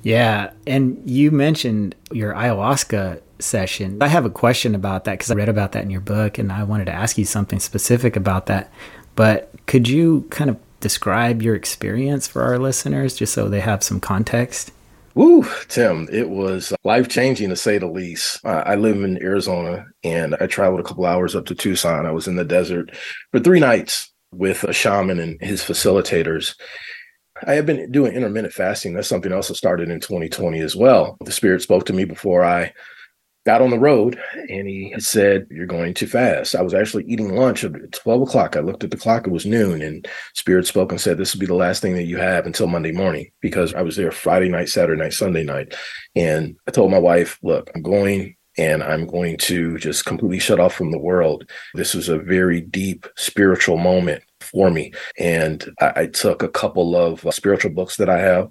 [0.03, 0.51] Yeah.
[0.67, 3.97] And you mentioned your ayahuasca session.
[4.01, 6.51] I have a question about that because I read about that in your book and
[6.51, 8.71] I wanted to ask you something specific about that.
[9.15, 13.83] But could you kind of describe your experience for our listeners just so they have
[13.83, 14.71] some context?
[15.15, 18.39] Woo, Tim, it was life changing to say the least.
[18.45, 22.05] I live in Arizona and I traveled a couple hours up to Tucson.
[22.05, 22.95] I was in the desert
[23.31, 26.55] for three nights with a shaman and his facilitators.
[27.45, 28.93] I have been doing intermittent fasting.
[28.93, 31.17] That's something else that started in 2020 as well.
[31.25, 32.71] The spirit spoke to me before I
[33.45, 36.55] got on the road and he said, You're going to fast.
[36.55, 38.55] I was actually eating lunch at 12 o'clock.
[38.55, 41.39] I looked at the clock, it was noon, and Spirit spoke and said, This will
[41.39, 44.49] be the last thing that you have until Monday morning because I was there Friday
[44.49, 45.75] night, Saturday night, Sunday night.
[46.15, 50.59] And I told my wife, Look, I'm going and I'm going to just completely shut
[50.59, 51.49] off from the world.
[51.75, 54.91] This was a very deep spiritual moment for me.
[55.17, 58.49] And I, I took a couple of spiritual books that I have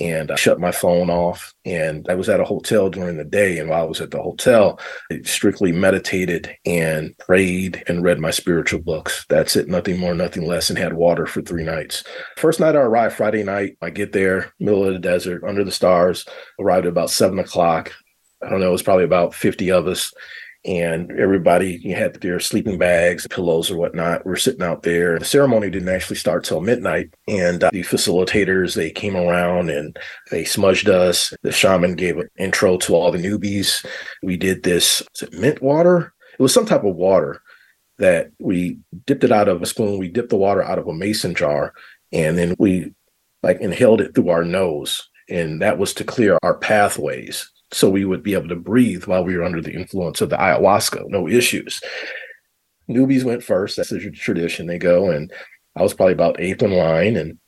[0.00, 1.54] and I shut my phone off.
[1.64, 3.58] And I was at a hotel during the day.
[3.58, 4.80] And while I was at the hotel,
[5.12, 9.26] I strictly meditated and prayed and read my spiritual books.
[9.28, 12.02] That's it, nothing more, nothing less, and had water for three nights.
[12.36, 13.76] First night I arrived Friday night.
[13.82, 16.24] I get there, middle of the desert, under the stars,
[16.58, 17.92] arrived at about seven o'clock.
[18.42, 20.14] I don't know, it was probably about 50 of us
[20.64, 24.26] and everybody had their sleeping bags, pillows, or whatnot.
[24.26, 25.18] We're sitting out there.
[25.18, 29.98] The ceremony didn't actually start till midnight, and uh, the facilitators they came around and
[30.30, 31.32] they smudged us.
[31.42, 33.86] The shaman gave an intro to all the newbies.
[34.22, 35.02] We did this.
[35.32, 36.12] Mint water?
[36.38, 37.40] It was some type of water
[37.98, 39.98] that we dipped it out of a spoon.
[39.98, 41.72] We dipped the water out of a mason jar,
[42.12, 42.92] and then we
[43.42, 48.04] like inhaled it through our nose, and that was to clear our pathways so we
[48.04, 51.28] would be able to breathe while we were under the influence of the ayahuasca, no
[51.28, 51.80] issues.
[52.88, 53.76] Newbies went first.
[53.76, 54.66] That's the tradition.
[54.66, 55.32] They go, and
[55.76, 57.38] I was probably about eighth in line, and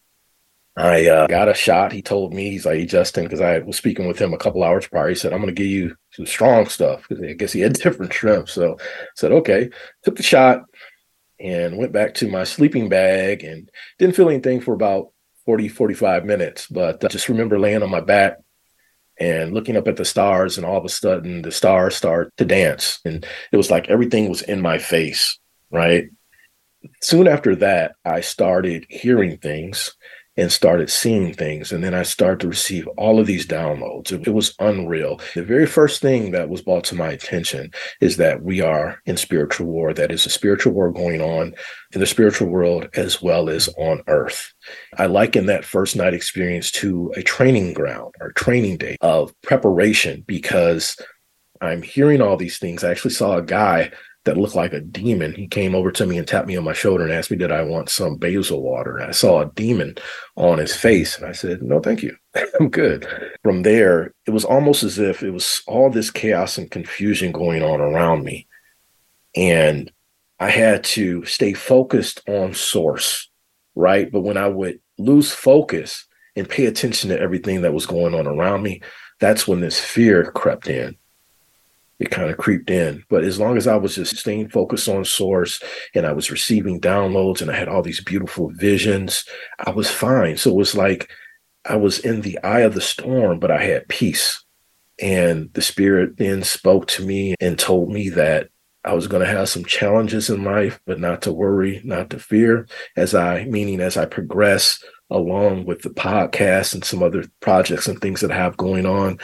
[0.77, 1.93] I uh, got a shot.
[1.93, 4.87] He told me, he's like, Jesston, because I was speaking with him a couple hours
[4.87, 5.09] prior.
[5.09, 7.73] He said, I'm going to give you some strong stuff because I guess he had
[7.83, 8.49] different shrimp.
[8.49, 8.85] So I
[9.17, 9.71] said, okay.
[10.05, 10.63] Took the shot
[11.39, 15.09] and went back to my sleeping bag and didn't feel anything for about
[15.45, 16.69] 40, 45 minutes.
[16.69, 18.39] But I just remember laying on my back
[19.19, 22.45] and looking up at the stars and all of a sudden the stars start to
[22.45, 22.99] dance.
[23.05, 25.39] And it was like everything was in my face
[25.73, 26.11] right?
[27.01, 29.95] Soon after that i started hearing things
[30.37, 31.73] and started seeing things.
[31.73, 34.13] And then I started to receive all of these downloads.
[34.13, 35.21] It, it, was unreal.
[35.35, 39.17] The very first thing that was brought to my attention is that we are in
[39.19, 39.93] spiritual war.
[39.93, 41.55] That is a spiritual war going on
[41.93, 44.53] in the spiritual world as well as on earth.
[44.97, 50.25] I liken that first night experience to a training ground or training day of preparation
[50.27, 50.97] because
[51.61, 52.83] I'm hearing all these things.
[52.83, 53.93] I actually saw a guy
[54.25, 55.33] that looked like a demon.
[55.33, 57.51] He came over to me and tapped me on my shoulder and asked me, Did
[57.51, 58.99] I want some basil water?
[58.99, 59.97] And I saw a demon
[60.37, 61.19] on his face.
[61.19, 62.17] And I said, No, thank you.
[62.61, 63.07] I'm good.
[63.43, 67.63] From there, it was almost as if it was all this chaos and confusion going
[67.63, 68.47] on around me.
[69.35, 69.91] And
[70.39, 73.29] I had to stay focused on source,
[73.75, 74.11] right?
[74.11, 76.07] But when I would lose focus
[76.37, 78.83] and pay attention to everything that was going on around me,
[79.21, 80.97] that's when this fear crept in
[82.03, 83.05] it kind of creeped in.
[83.09, 85.63] But as long as I was just staying focused on source
[85.95, 89.25] and I was receiving downloads and I had all these beautiful visions,
[89.61, 90.37] I was fine.
[90.37, 91.11] So it was like
[91.65, 94.45] I was in the eye of the storm, but I had peace.
[95.01, 98.49] And the spirit then spoke to me and told me that
[98.85, 102.19] I was going to have some challenges in life, but not to worry, not to
[102.19, 107.87] fear, as I, meaning as I progress along with the podcast and some other projects
[107.87, 109.21] and things that I have going on.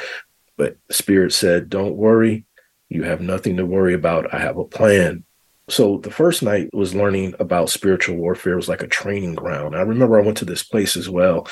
[0.57, 2.45] But Spirit said, Don't worry.
[2.89, 4.33] You have nothing to worry about.
[4.33, 5.25] I have a plan.
[5.69, 8.55] So the first night was learning about spiritual warfare.
[8.55, 9.77] It was like a training ground.
[9.77, 11.47] I remember I went to this place as well.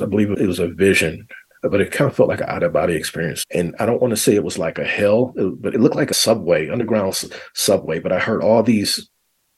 [0.00, 1.28] I believe it was a vision,
[1.62, 3.44] but it kind of felt like an out of body experience.
[3.52, 6.10] And I don't want to say it was like a hell, but it looked like
[6.10, 7.22] a subway, underground
[7.54, 8.00] subway.
[8.00, 9.08] But I heard all these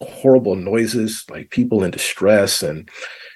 [0.02, 2.90] horrible noises, like people in distress and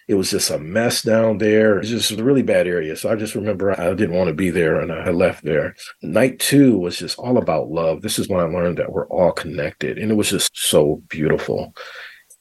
[0.09, 1.79] it was just a mess down there.
[1.79, 2.95] It's just a really bad area.
[2.97, 5.75] So I just remember I didn't want to be there and I left there.
[6.03, 8.03] Night two was just all about love.
[8.03, 9.99] This is when I learned that we're all connected.
[9.99, 11.75] And it was just so beautiful.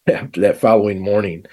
[0.08, 1.46] After that following morning,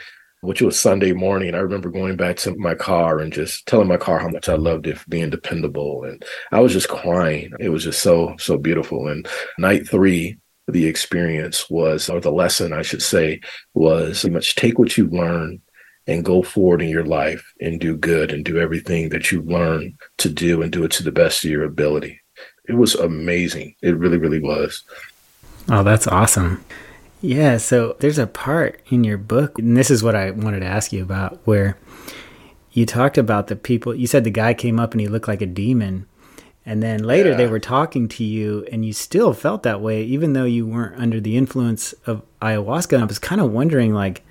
[0.42, 3.96] which was Sunday morning, I remember going back to my car and just telling my
[3.96, 6.04] car how much I loved it for being dependable.
[6.04, 7.52] And I was just crying.
[7.58, 9.08] It was just so, so beautiful.
[9.08, 10.36] And night three,
[10.68, 13.40] the experience was, or the lesson, I should say,
[13.74, 15.60] was pretty much take what you learn
[16.06, 19.96] and go forward in your life and do good and do everything that you learn
[20.18, 22.20] to do and do it to the best of your ability.
[22.68, 23.74] It was amazing.
[23.82, 24.82] It really, really was.
[25.68, 26.64] Oh, that's awesome.
[27.20, 27.56] Yeah.
[27.58, 30.92] So there's a part in your book, and this is what I wanted to ask
[30.92, 31.76] you about, where
[32.72, 33.94] you talked about the people.
[33.94, 36.06] You said the guy came up and he looked like a demon.
[36.64, 37.36] And then later yeah.
[37.36, 41.00] they were talking to you, and you still felt that way, even though you weren't
[41.00, 42.92] under the influence of ayahuasca.
[42.92, 44.22] And I was kind of wondering, like,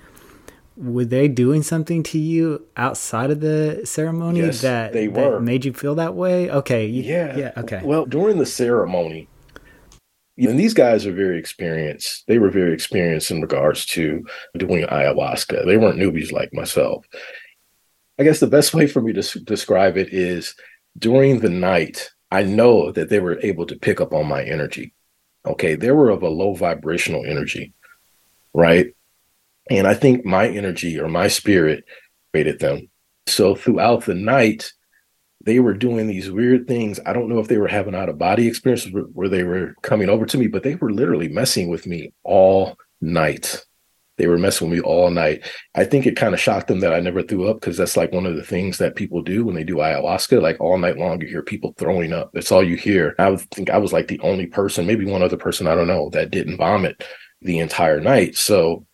[0.76, 5.42] were they doing something to you outside of the ceremony yes, that they were that
[5.42, 6.50] made you feel that way?
[6.50, 7.82] Okay, yeah, yeah, okay.
[7.84, 9.28] Well, during the ceremony,
[10.38, 12.26] and these guys are very experienced.
[12.26, 14.24] They were very experienced in regards to
[14.56, 15.66] doing ayahuasca.
[15.66, 17.04] They weren't newbies like myself.
[18.18, 20.54] I guess the best way for me to describe it is
[20.98, 24.94] during the night, I know that they were able to pick up on my energy.
[25.44, 27.74] Okay, they were of a low vibrational energy,
[28.54, 28.94] right?
[29.68, 31.84] And I think my energy or my spirit
[32.32, 32.88] rated them.
[33.26, 34.72] So throughout the night,
[35.44, 36.98] they were doing these weird things.
[37.04, 40.08] I don't know if they were having out of body experiences where they were coming
[40.08, 43.62] over to me, but they were literally messing with me all night.
[44.22, 45.44] They were messing with me all night.
[45.74, 48.12] I think it kind of shocked them that I never threw up because that's like
[48.12, 50.40] one of the things that people do when they do ayahuasca.
[50.40, 52.30] Like all night long, you hear people throwing up.
[52.32, 53.16] That's all you hear.
[53.18, 55.88] I would think I was like the only person, maybe one other person, I don't
[55.88, 57.02] know, that didn't vomit
[57.40, 58.36] the entire night.
[58.36, 58.86] So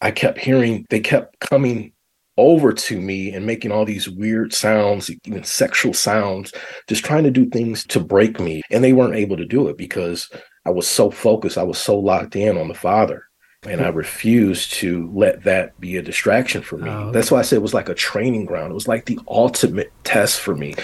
[0.00, 1.92] I kept hearing they kept coming
[2.36, 6.52] over to me and making all these weird sounds, even sexual sounds,
[6.88, 8.62] just trying to do things to break me.
[8.70, 10.30] And they weren't able to do it because
[10.64, 13.25] I was so focused, I was so locked in on the Father.
[13.72, 16.90] And I refused to let that be a distraction for me.
[16.90, 17.12] Oh, okay.
[17.12, 18.70] That's why I said it was like a training ground.
[18.70, 20.74] It was like the ultimate test for me.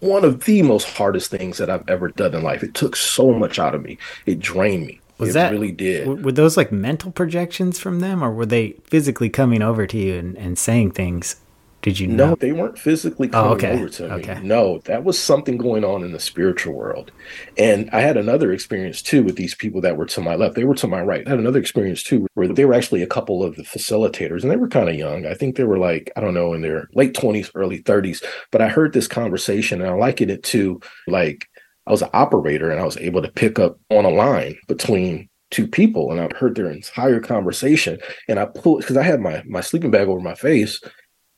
[0.00, 2.62] One of the most hardest things that I've ever done in life.
[2.62, 3.98] It took so much out of me.
[4.26, 5.00] It drained me.
[5.18, 6.24] Was it that really did?
[6.24, 10.14] Were those like mental projections from them, or were they physically coming over to you
[10.16, 11.36] and, and saying things?
[11.84, 12.30] Did you know?
[12.30, 13.72] No, they weren't physically oh, coming oh, okay.
[13.74, 14.14] over to me.
[14.14, 14.40] Okay.
[14.42, 17.12] No, that was something going on in the spiritual world.
[17.58, 20.54] And I had another experience too with these people that were to my left.
[20.54, 21.26] They were to my right.
[21.26, 24.50] I had another experience too where they were actually a couple of the facilitators and
[24.50, 25.26] they were kind of young.
[25.26, 28.24] I think they were like, I don't know, in their late 20s, early 30s.
[28.50, 31.50] But I heard this conversation and I likened it to like
[31.86, 35.28] I was an operator and I was able to pick up on a line between
[35.50, 37.98] two people and I heard their entire conversation.
[38.26, 40.80] And I pulled because I had my my sleeping bag over my face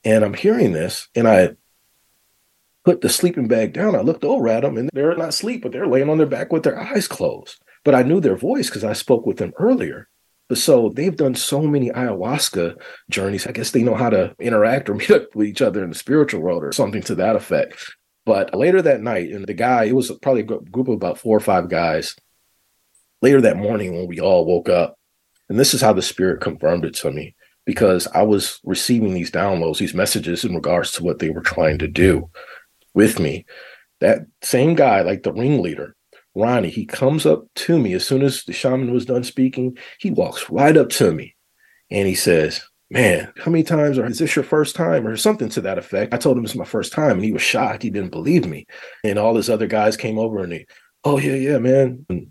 [0.06, 1.56] and I'm hearing this and I
[2.84, 3.96] put the sleeping bag down.
[3.96, 6.52] I looked over at them and they're not asleep, but they're laying on their back
[6.52, 7.60] with their eyes closed.
[7.84, 10.08] But I knew their voice because I spoke with them earlier.
[10.48, 12.76] But so they've done so many ayahuasca
[13.10, 13.48] journeys.
[13.48, 15.96] I guess they know how to interact or meet up with each other in the
[15.96, 17.96] spiritual world or something to that effect.
[18.24, 21.36] But later that night, and the guy, it was probably a group of about four
[21.36, 22.14] or five guys.
[23.22, 24.98] Later that morning, when we all woke up,
[25.48, 27.34] and this is how the spirit confirmed it to me
[27.66, 31.78] because I was receiving these downloads, these messages in regards to what they were trying
[31.78, 32.30] to do
[32.94, 33.44] with me.
[34.00, 35.96] That same guy, like the ringleader,
[36.34, 39.76] Ronnie, he comes up to me as soon as the shaman was done speaking.
[39.98, 41.34] He walks right up to me
[41.90, 45.48] and he says, man, how many times or is this your first time or something
[45.48, 46.14] to that effect?
[46.14, 47.82] I told him it's my first time and he was shocked.
[47.82, 48.66] He didn't believe me.
[49.02, 50.66] And all his other guys came over and they,
[51.04, 52.04] oh yeah, yeah, man.
[52.08, 52.30] And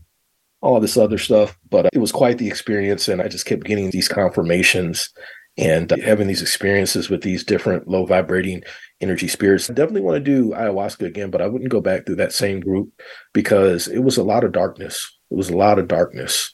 [0.65, 1.57] all this other stuff.
[1.69, 3.07] But it was quite the experience.
[3.07, 5.09] And I just kept getting these confirmations
[5.57, 8.63] and uh, having these experiences with these different low vibrating
[8.99, 9.69] energy spirits.
[9.69, 12.59] I definitely want to do ayahuasca again, but I wouldn't go back through that same
[12.59, 12.89] group
[13.33, 15.17] because it was a lot of darkness.
[15.31, 16.53] It was a lot of darkness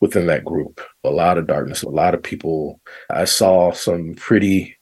[0.00, 0.80] within that group.
[1.04, 2.80] A lot of darkness, a lot of people.
[3.10, 4.76] I saw some pretty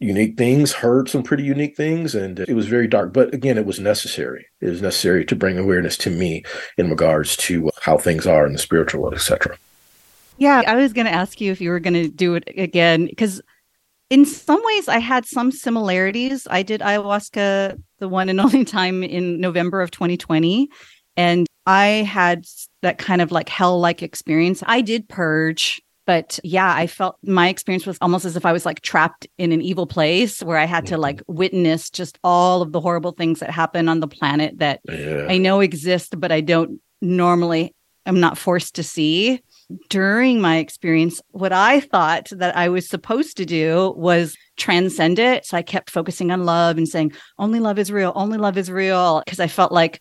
[0.00, 3.12] unique things, heard some pretty unique things, and it was very dark.
[3.12, 4.46] But again, it was necessary.
[4.60, 6.44] It was necessary to bring awareness to me
[6.76, 9.56] in regards to how things are in the spiritual world, etc.
[10.36, 13.06] Yeah, I was going to ask you if you were going to do it again
[13.06, 13.42] because
[14.08, 16.46] in some ways I had some similarities.
[16.48, 20.68] I did ayahuasca the one and only time in November of 2020
[21.16, 22.46] and I had
[22.82, 24.62] that kind of like hell like experience.
[24.66, 28.64] I did purge but yeah i felt my experience was almost as if i was
[28.64, 31.34] like trapped in an evil place where i had to like mm-hmm.
[31.34, 35.26] witness just all of the horrible things that happen on the planet that yeah.
[35.28, 37.74] i know exist but i don't normally
[38.06, 39.42] I'm not forced to see
[39.90, 45.44] during my experience what i thought that i was supposed to do was transcend it
[45.44, 48.70] so i kept focusing on love and saying only love is real only love is
[48.70, 50.00] real because i felt like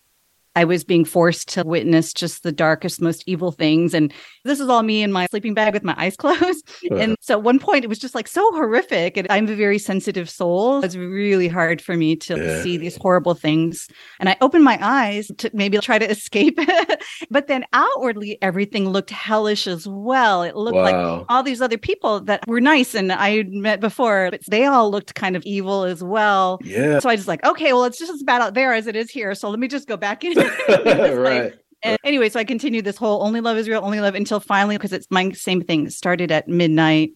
[0.58, 3.94] I was being forced to witness just the darkest, most evil things.
[3.94, 4.12] And
[4.44, 6.68] this is all me in my sleeping bag with my eyes closed.
[6.90, 9.18] And so at one point it was just like so horrific.
[9.18, 10.84] And I'm a very sensitive soul.
[10.84, 12.64] It's really hard for me to yeah.
[12.64, 13.88] see these horrible things.
[14.20, 17.04] And I opened my eyes to maybe try to escape it.
[17.30, 20.42] but then outwardly, everything looked hellish as well.
[20.42, 21.18] It looked wow.
[21.18, 24.90] like all these other people that were nice and I met before, but they all
[24.90, 26.58] looked kind of evil as well.
[26.64, 26.98] Yeah.
[26.98, 29.12] So I just like, okay, well, it's just as bad out there as it is
[29.12, 29.36] here.
[29.36, 30.34] So let me just go back in.
[30.70, 31.54] right.
[31.84, 34.78] And anyway, so I continued this whole only love is real, only love until finally,
[34.78, 37.12] because it's my same thing, started at midnight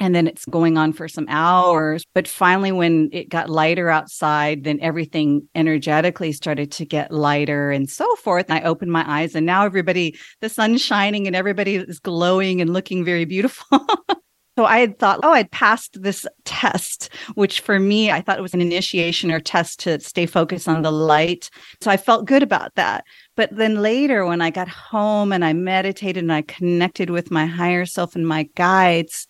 [0.00, 2.04] and then it's going on for some hours.
[2.14, 7.88] But finally, when it got lighter outside, then everything energetically started to get lighter and
[7.88, 8.46] so forth.
[8.48, 12.60] And I opened my eyes, and now everybody, the sun's shining and everybody is glowing
[12.60, 13.86] and looking very beautiful.
[14.56, 18.42] So I had thought, oh, I'd passed this test, which for me, I thought it
[18.42, 21.50] was an initiation or test to stay focused on the light.
[21.80, 23.04] So I felt good about that.
[23.36, 27.46] But then later, when I got home and I meditated and I connected with my
[27.46, 29.26] higher self and my guides,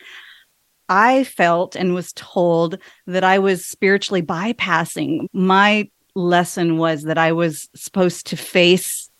[0.90, 5.26] I felt and was told that I was spiritually bypassing.
[5.32, 9.10] My lesson was that I was supposed to face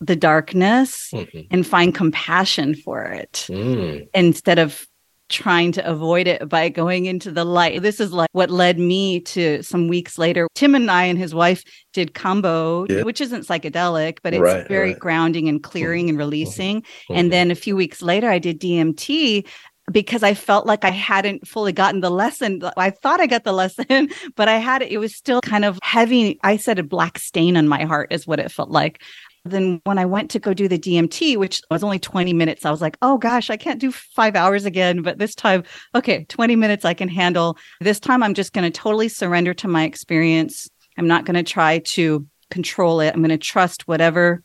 [0.00, 1.40] the darkness mm-hmm.
[1.50, 4.08] and find compassion for it mm.
[4.14, 4.86] instead of
[5.32, 7.82] trying to avoid it by going into the light.
[7.82, 10.46] This is like what led me to some weeks later.
[10.54, 13.02] Tim and I and his wife did Kambo, yeah.
[13.02, 14.98] which isn't psychedelic, but it's right, very right.
[14.98, 16.26] grounding and clearing and mm-hmm.
[16.26, 16.82] releasing.
[16.82, 17.14] Mm-hmm.
[17.14, 19.46] And then a few weeks later, I did DMT
[19.90, 22.62] because I felt like I hadn't fully gotten the lesson.
[22.76, 24.92] I thought I got the lesson, but I had it.
[24.92, 26.38] It was still kind of heavy.
[26.42, 29.02] I said a black stain on my heart is what it felt like.
[29.44, 32.70] Then when I went to go do the DMT, which was only 20 minutes, I
[32.70, 35.02] was like, oh gosh, I can't do five hours again.
[35.02, 35.64] But this time,
[35.94, 37.56] okay, 20 minutes I can handle.
[37.80, 40.68] This time I'm just going to totally surrender to my experience.
[40.96, 43.12] I'm not going to try to control it.
[43.14, 44.42] I'm going to trust whatever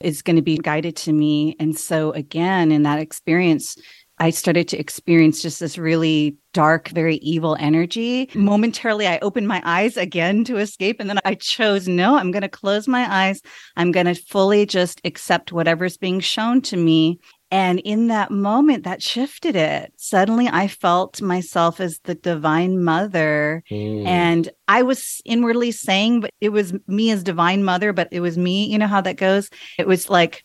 [0.00, 1.56] is going to be guided to me.
[1.58, 3.76] And so again, in that experience,
[4.18, 8.30] I started to experience just this really dark, very evil energy.
[8.34, 11.00] Momentarily, I opened my eyes again to escape.
[11.00, 13.42] And then I chose, no, I'm going to close my eyes.
[13.76, 17.18] I'm going to fully just accept whatever's being shown to me.
[17.50, 19.92] And in that moment, that shifted it.
[19.96, 23.62] Suddenly, I felt myself as the divine mother.
[23.70, 24.06] Mm.
[24.06, 28.38] And I was inwardly saying, but it was me as divine mother, but it was
[28.38, 28.66] me.
[28.66, 29.50] You know how that goes?
[29.78, 30.44] It was like,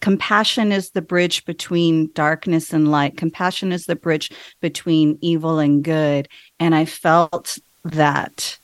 [0.00, 3.16] compassion is the bridge between darkness and light.
[3.16, 4.30] Compassion is the bridge
[4.60, 6.28] between evil and good.
[6.58, 8.58] And I felt that.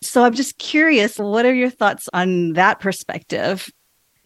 [0.00, 3.68] So I'm just curious, what are your thoughts on that perspective?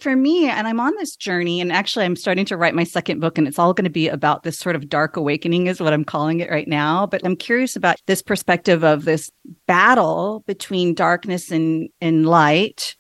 [0.00, 3.20] For me, and I'm on this journey, and actually, I'm starting to write my second
[3.20, 5.92] book, and it's all going to be about this sort of dark awakening, is what
[5.92, 7.06] I'm calling it right now.
[7.06, 9.30] But I'm curious about this perspective of this
[9.68, 12.96] battle between darkness and, and light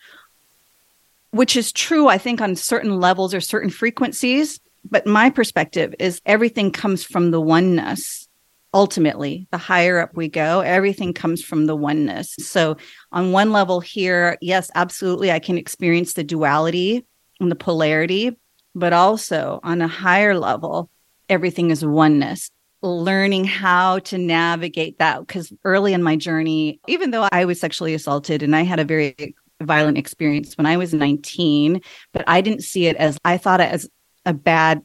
[1.32, 4.60] which is true, I think, on certain levels or certain frequencies.
[4.88, 8.28] But my perspective is everything comes from the oneness.
[8.74, 12.34] Ultimately, the higher up we go, everything comes from the oneness.
[12.38, 12.76] So,
[13.10, 17.04] on one level here, yes, absolutely, I can experience the duality
[17.38, 18.36] and the polarity,
[18.74, 20.88] but also on a higher level,
[21.28, 22.50] everything is oneness
[22.82, 27.94] learning how to navigate that because early in my journey even though i was sexually
[27.94, 31.80] assaulted and i had a very violent experience when I was 19,
[32.12, 33.88] but I didn't see it as I thought it as
[34.24, 34.82] a bad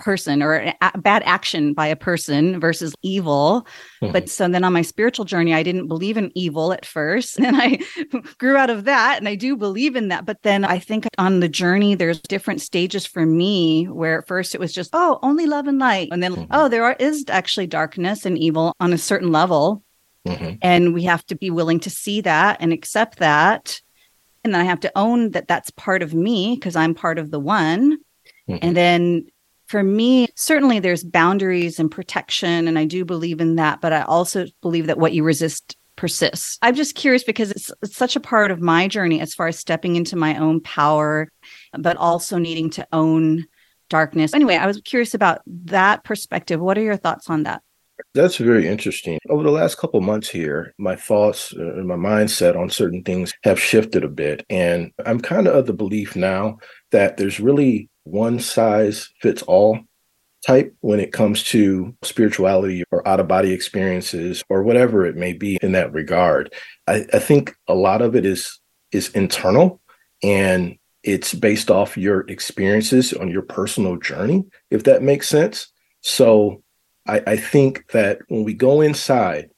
[0.00, 3.66] person or a bad action by a person versus evil.
[4.02, 4.12] Mm-hmm.
[4.12, 7.38] But so then on my spiritual journey, I didn't believe in evil at first.
[7.50, 7.80] And I
[8.38, 10.24] grew out of that and I do believe in that.
[10.24, 14.54] But then I think on the journey, there's different stages for me where at first
[14.54, 16.10] it was just, oh, only love and light.
[16.12, 16.52] And then, mm-hmm.
[16.52, 19.82] oh, there are, is actually darkness and evil on a certain level.
[20.28, 20.56] Mm-hmm.
[20.62, 23.80] And we have to be willing to see that and accept that
[24.44, 27.30] and then I have to own that that's part of me because I'm part of
[27.30, 27.98] the one.
[28.48, 28.58] Mm-hmm.
[28.62, 29.26] And then
[29.66, 33.80] for me, certainly there's boundaries and protection, and I do believe in that.
[33.80, 36.58] But I also believe that what you resist persists.
[36.62, 39.58] I'm just curious because it's, it's such a part of my journey as far as
[39.58, 41.30] stepping into my own power,
[41.78, 43.44] but also needing to own
[43.90, 44.32] darkness.
[44.32, 46.58] Anyway, I was curious about that perspective.
[46.58, 47.62] What are your thoughts on that?
[48.14, 49.18] That's very interesting.
[49.28, 53.32] Over the last couple months here, my thoughts uh, and my mindset on certain things
[53.44, 54.44] have shifted a bit.
[54.50, 56.58] And I'm kind of of the belief now
[56.90, 59.80] that there's really one size fits all
[60.46, 65.32] type when it comes to spirituality or out of body experiences or whatever it may
[65.32, 66.52] be in that regard.
[66.86, 68.58] I, I think a lot of it is
[68.92, 69.80] is internal
[70.22, 75.68] and it's based off your experiences on your personal journey, if that makes sense.
[76.02, 76.62] So
[77.10, 79.50] I, I think that when we go inside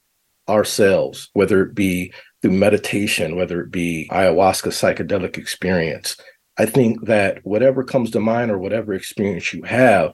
[0.49, 6.17] ourselves, whether it be through meditation, whether it be ayahuasca psychedelic experience,
[6.57, 10.13] I think that whatever comes to mind or whatever experience you have,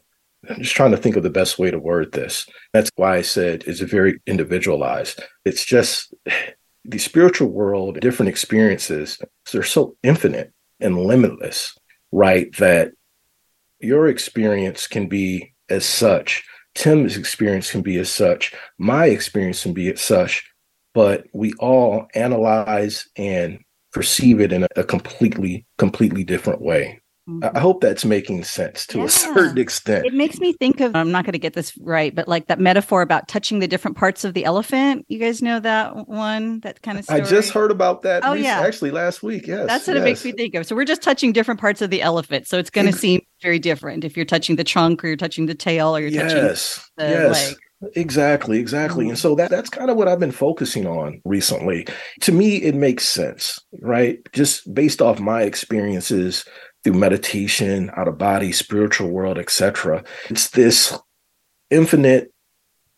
[0.49, 2.45] I'm just trying to think of the best way to word this.
[2.73, 5.23] That's why I said it's very individualized.
[5.45, 6.13] It's just
[6.85, 9.17] the spiritual world, different experiences,
[9.51, 11.77] they're so infinite and limitless,
[12.11, 12.55] right?
[12.57, 12.91] That
[13.79, 16.43] your experience can be as such.
[16.79, 18.53] Tim's experience can be as such.
[18.77, 20.49] My experience can be as such.
[20.93, 23.59] But we all analyze and
[23.91, 27.01] perceive it in a, a completely, completely different way.
[27.43, 29.03] I hope that's making sense to yeah.
[29.05, 30.05] a certain extent.
[30.05, 32.59] It makes me think of, I'm not going to get this right, but like that
[32.59, 35.05] metaphor about touching the different parts of the elephant.
[35.09, 37.21] You guys know that one, that kind of story?
[37.21, 38.25] I just heard about that.
[38.25, 38.59] Oh, yeah.
[38.59, 39.47] Actually, last week.
[39.47, 39.67] Yes.
[39.67, 40.01] That's what yes.
[40.01, 40.65] it makes me think of.
[40.65, 42.47] So we're just touching different parts of the elephant.
[42.47, 45.45] So it's going to seem very different if you're touching the trunk or you're touching
[45.45, 46.31] the tail or you're yes.
[46.33, 47.49] touching the yes.
[47.49, 47.57] leg.
[47.95, 49.05] Exactly, exactly.
[49.05, 49.21] And mm-hmm.
[49.21, 51.87] so that that's kind of what I've been focusing on recently.
[52.21, 54.19] To me, it makes sense, right?
[54.33, 56.43] Just based off my experiences
[56.89, 60.03] through meditation, out of body, spiritual world, etc.
[60.29, 60.97] It's this
[61.69, 62.33] infinite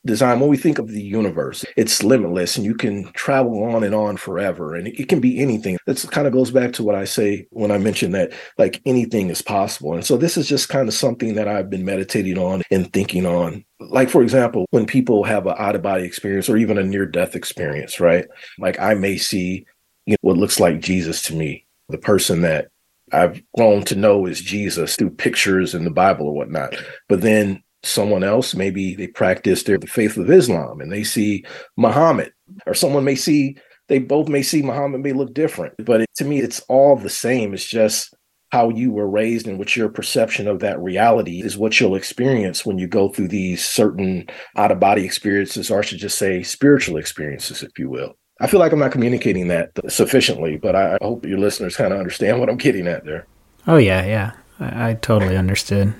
[0.06, 0.40] design.
[0.40, 4.16] When we think of the universe, it's limitless and you can travel on and on
[4.16, 4.76] forever.
[4.76, 5.78] And it, can be anything.
[5.88, 9.30] That kind of goes back to what I say when I mention that like anything
[9.30, 9.94] is possible.
[9.94, 13.26] And so this is just kind of something that I've been meditating on and thinking
[13.26, 13.66] on.
[13.82, 17.06] Like, for example, when people have an out of body experience or even a near
[17.06, 18.26] death experience, right?
[18.58, 19.66] Like I may see
[20.06, 22.71] you know, what looks like Jesus to me, the person that
[23.12, 26.76] I've grown to know is Jesus through pictures in the Bible or whatnot.
[27.10, 31.44] But then someone else, maybe they practice their the faith of Islam and they see
[31.78, 32.32] Muhammad,
[32.66, 33.58] or someone may see,
[33.88, 35.74] they both may see Muhammad may look different.
[35.84, 37.54] But it, to me, it's all the same.
[37.54, 38.14] It's just
[38.52, 42.66] how you were raised and what your perception of that reality is what you'll experience
[42.66, 46.44] when you go through these certain out of body experiences, or I should just say
[46.44, 48.16] spiritual experiences, if you will.
[48.42, 52.00] I feel like I'm not communicating that sufficiently, but I hope your listeners kind of
[52.00, 53.28] understand what I'm getting at there.
[53.68, 54.32] Oh, yeah, yeah.
[54.60, 55.94] I, I totally understood.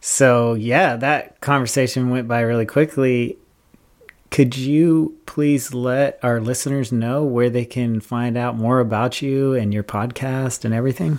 [0.00, 3.38] So, yeah, that conversation went by really quickly.
[4.30, 9.54] Could you please let our listeners know where they can find out more about you
[9.54, 11.18] and your podcast and everything?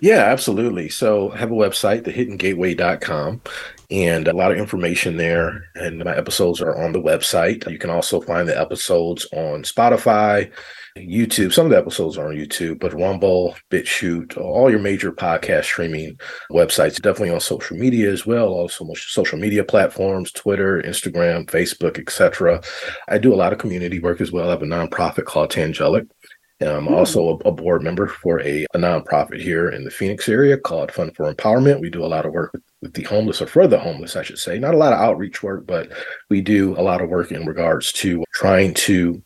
[0.00, 0.88] Yeah, absolutely.
[0.88, 3.40] So I have a website, thehiddengateway.com,
[3.90, 5.64] and a lot of information there.
[5.74, 7.70] And my episodes are on the website.
[7.70, 10.52] You can also find the episodes on Spotify,
[10.96, 11.52] YouTube.
[11.52, 16.18] Some of the episodes are on YouTube, but Rumble, BitChute, all your major podcast streaming
[16.50, 18.48] websites, definitely on social media as well.
[18.48, 22.60] Also, social media platforms, Twitter, Instagram, Facebook, etc.
[23.08, 24.48] I do a lot of community work as well.
[24.48, 26.08] I have a nonprofit called Tangelic
[26.60, 26.90] I'm mm.
[26.90, 30.90] also a, a, board member for a, a, nonprofit here in the Phoenix area called
[30.90, 31.80] Fund for Empowerment.
[31.80, 34.22] We do a lot of work with, with, the homeless, or for the homeless, I
[34.22, 34.58] should say.
[34.58, 35.90] Not a lot of outreach work, but
[36.30, 39.22] we do a lot of work in regards to trying to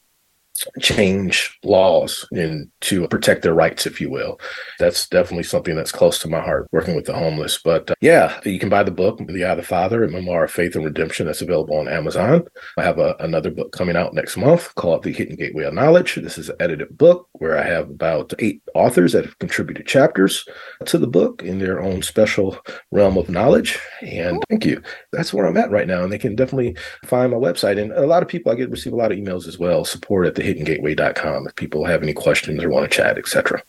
[0.80, 4.38] change laws and to protect their rights, if you will.
[4.78, 7.58] That's definitely something that's close to my heart, working with the homeless.
[7.62, 10.44] But uh, yeah, you can buy the book, The Eye of the Father, a memoir
[10.44, 12.44] of faith and redemption, that's available on Amazon.
[12.76, 16.16] I have a, another book coming out next month called The Hidden Gateway of Knowledge.
[16.16, 20.46] This is an edited book where I have about eight authors that have contributed chapters
[20.86, 22.58] to the book in their own special
[22.90, 23.78] realm of knowledge.
[24.00, 24.82] And thank you.
[25.12, 26.02] That's where I'm at right now.
[26.02, 27.80] And they can definitely find my website.
[27.80, 30.26] And a lot of people, I get receive a lot of emails as well, support
[30.26, 33.62] at the hiddengateway.com if people have any questions or want to chat, etc.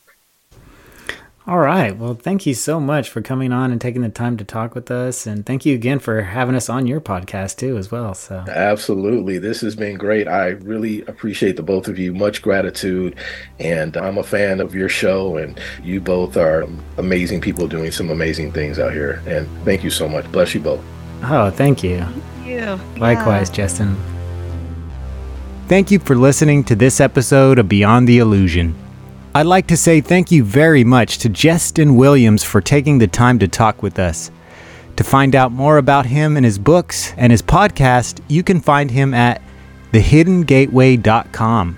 [1.46, 1.98] All right.
[1.98, 4.90] Well, thank you so much for coming on and taking the time to talk with
[4.90, 5.28] us.
[5.28, 8.14] And thank you again for having us on your podcast too, as well.
[8.14, 9.40] So, absolutely.
[9.40, 10.30] This has been great.
[10.30, 12.14] I really appreciate the both of you.
[12.14, 13.18] Much gratitude.
[13.60, 15.36] And I'm a fan of your show.
[15.36, 16.66] And you both are
[16.98, 19.22] amazing people doing some amazing things out here.
[19.28, 20.32] And thank you so much.
[20.32, 20.82] Bless you both.
[21.24, 22.00] Oh, thank you.
[22.00, 22.80] Thank you.
[23.02, 23.66] Likewise, yeah.
[23.66, 24.13] Jesston.
[25.74, 28.76] Thank you for listening to this episode of Beyond the Illusion.
[29.34, 33.40] I'd like to say thank you very much to Jesston Williams for taking the time
[33.40, 34.30] to talk with us.
[34.98, 38.92] To find out more about him and his books and his podcast, you can find
[38.92, 39.42] him at
[39.94, 41.78] thehiddengateway.com.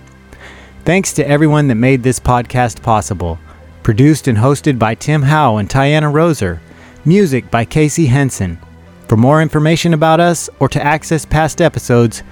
[0.84, 3.40] Thanks to everyone that made this podcast possible.
[3.82, 6.60] Produced and hosted by Tim Howe and Tiana Roser.
[7.06, 8.60] Music by Casey Henson.
[9.08, 12.24] For more information about us or to access past episodes,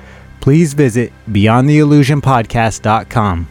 [0.44, 3.48] please visit beyondtheillusionpodcast.com.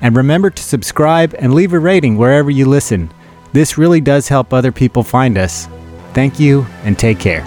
[0.00, 3.12] And remember to subscribe and leave a rating wherever you listen.
[3.52, 5.68] This really does help other people find us.
[6.14, 7.46] Thank you and take care.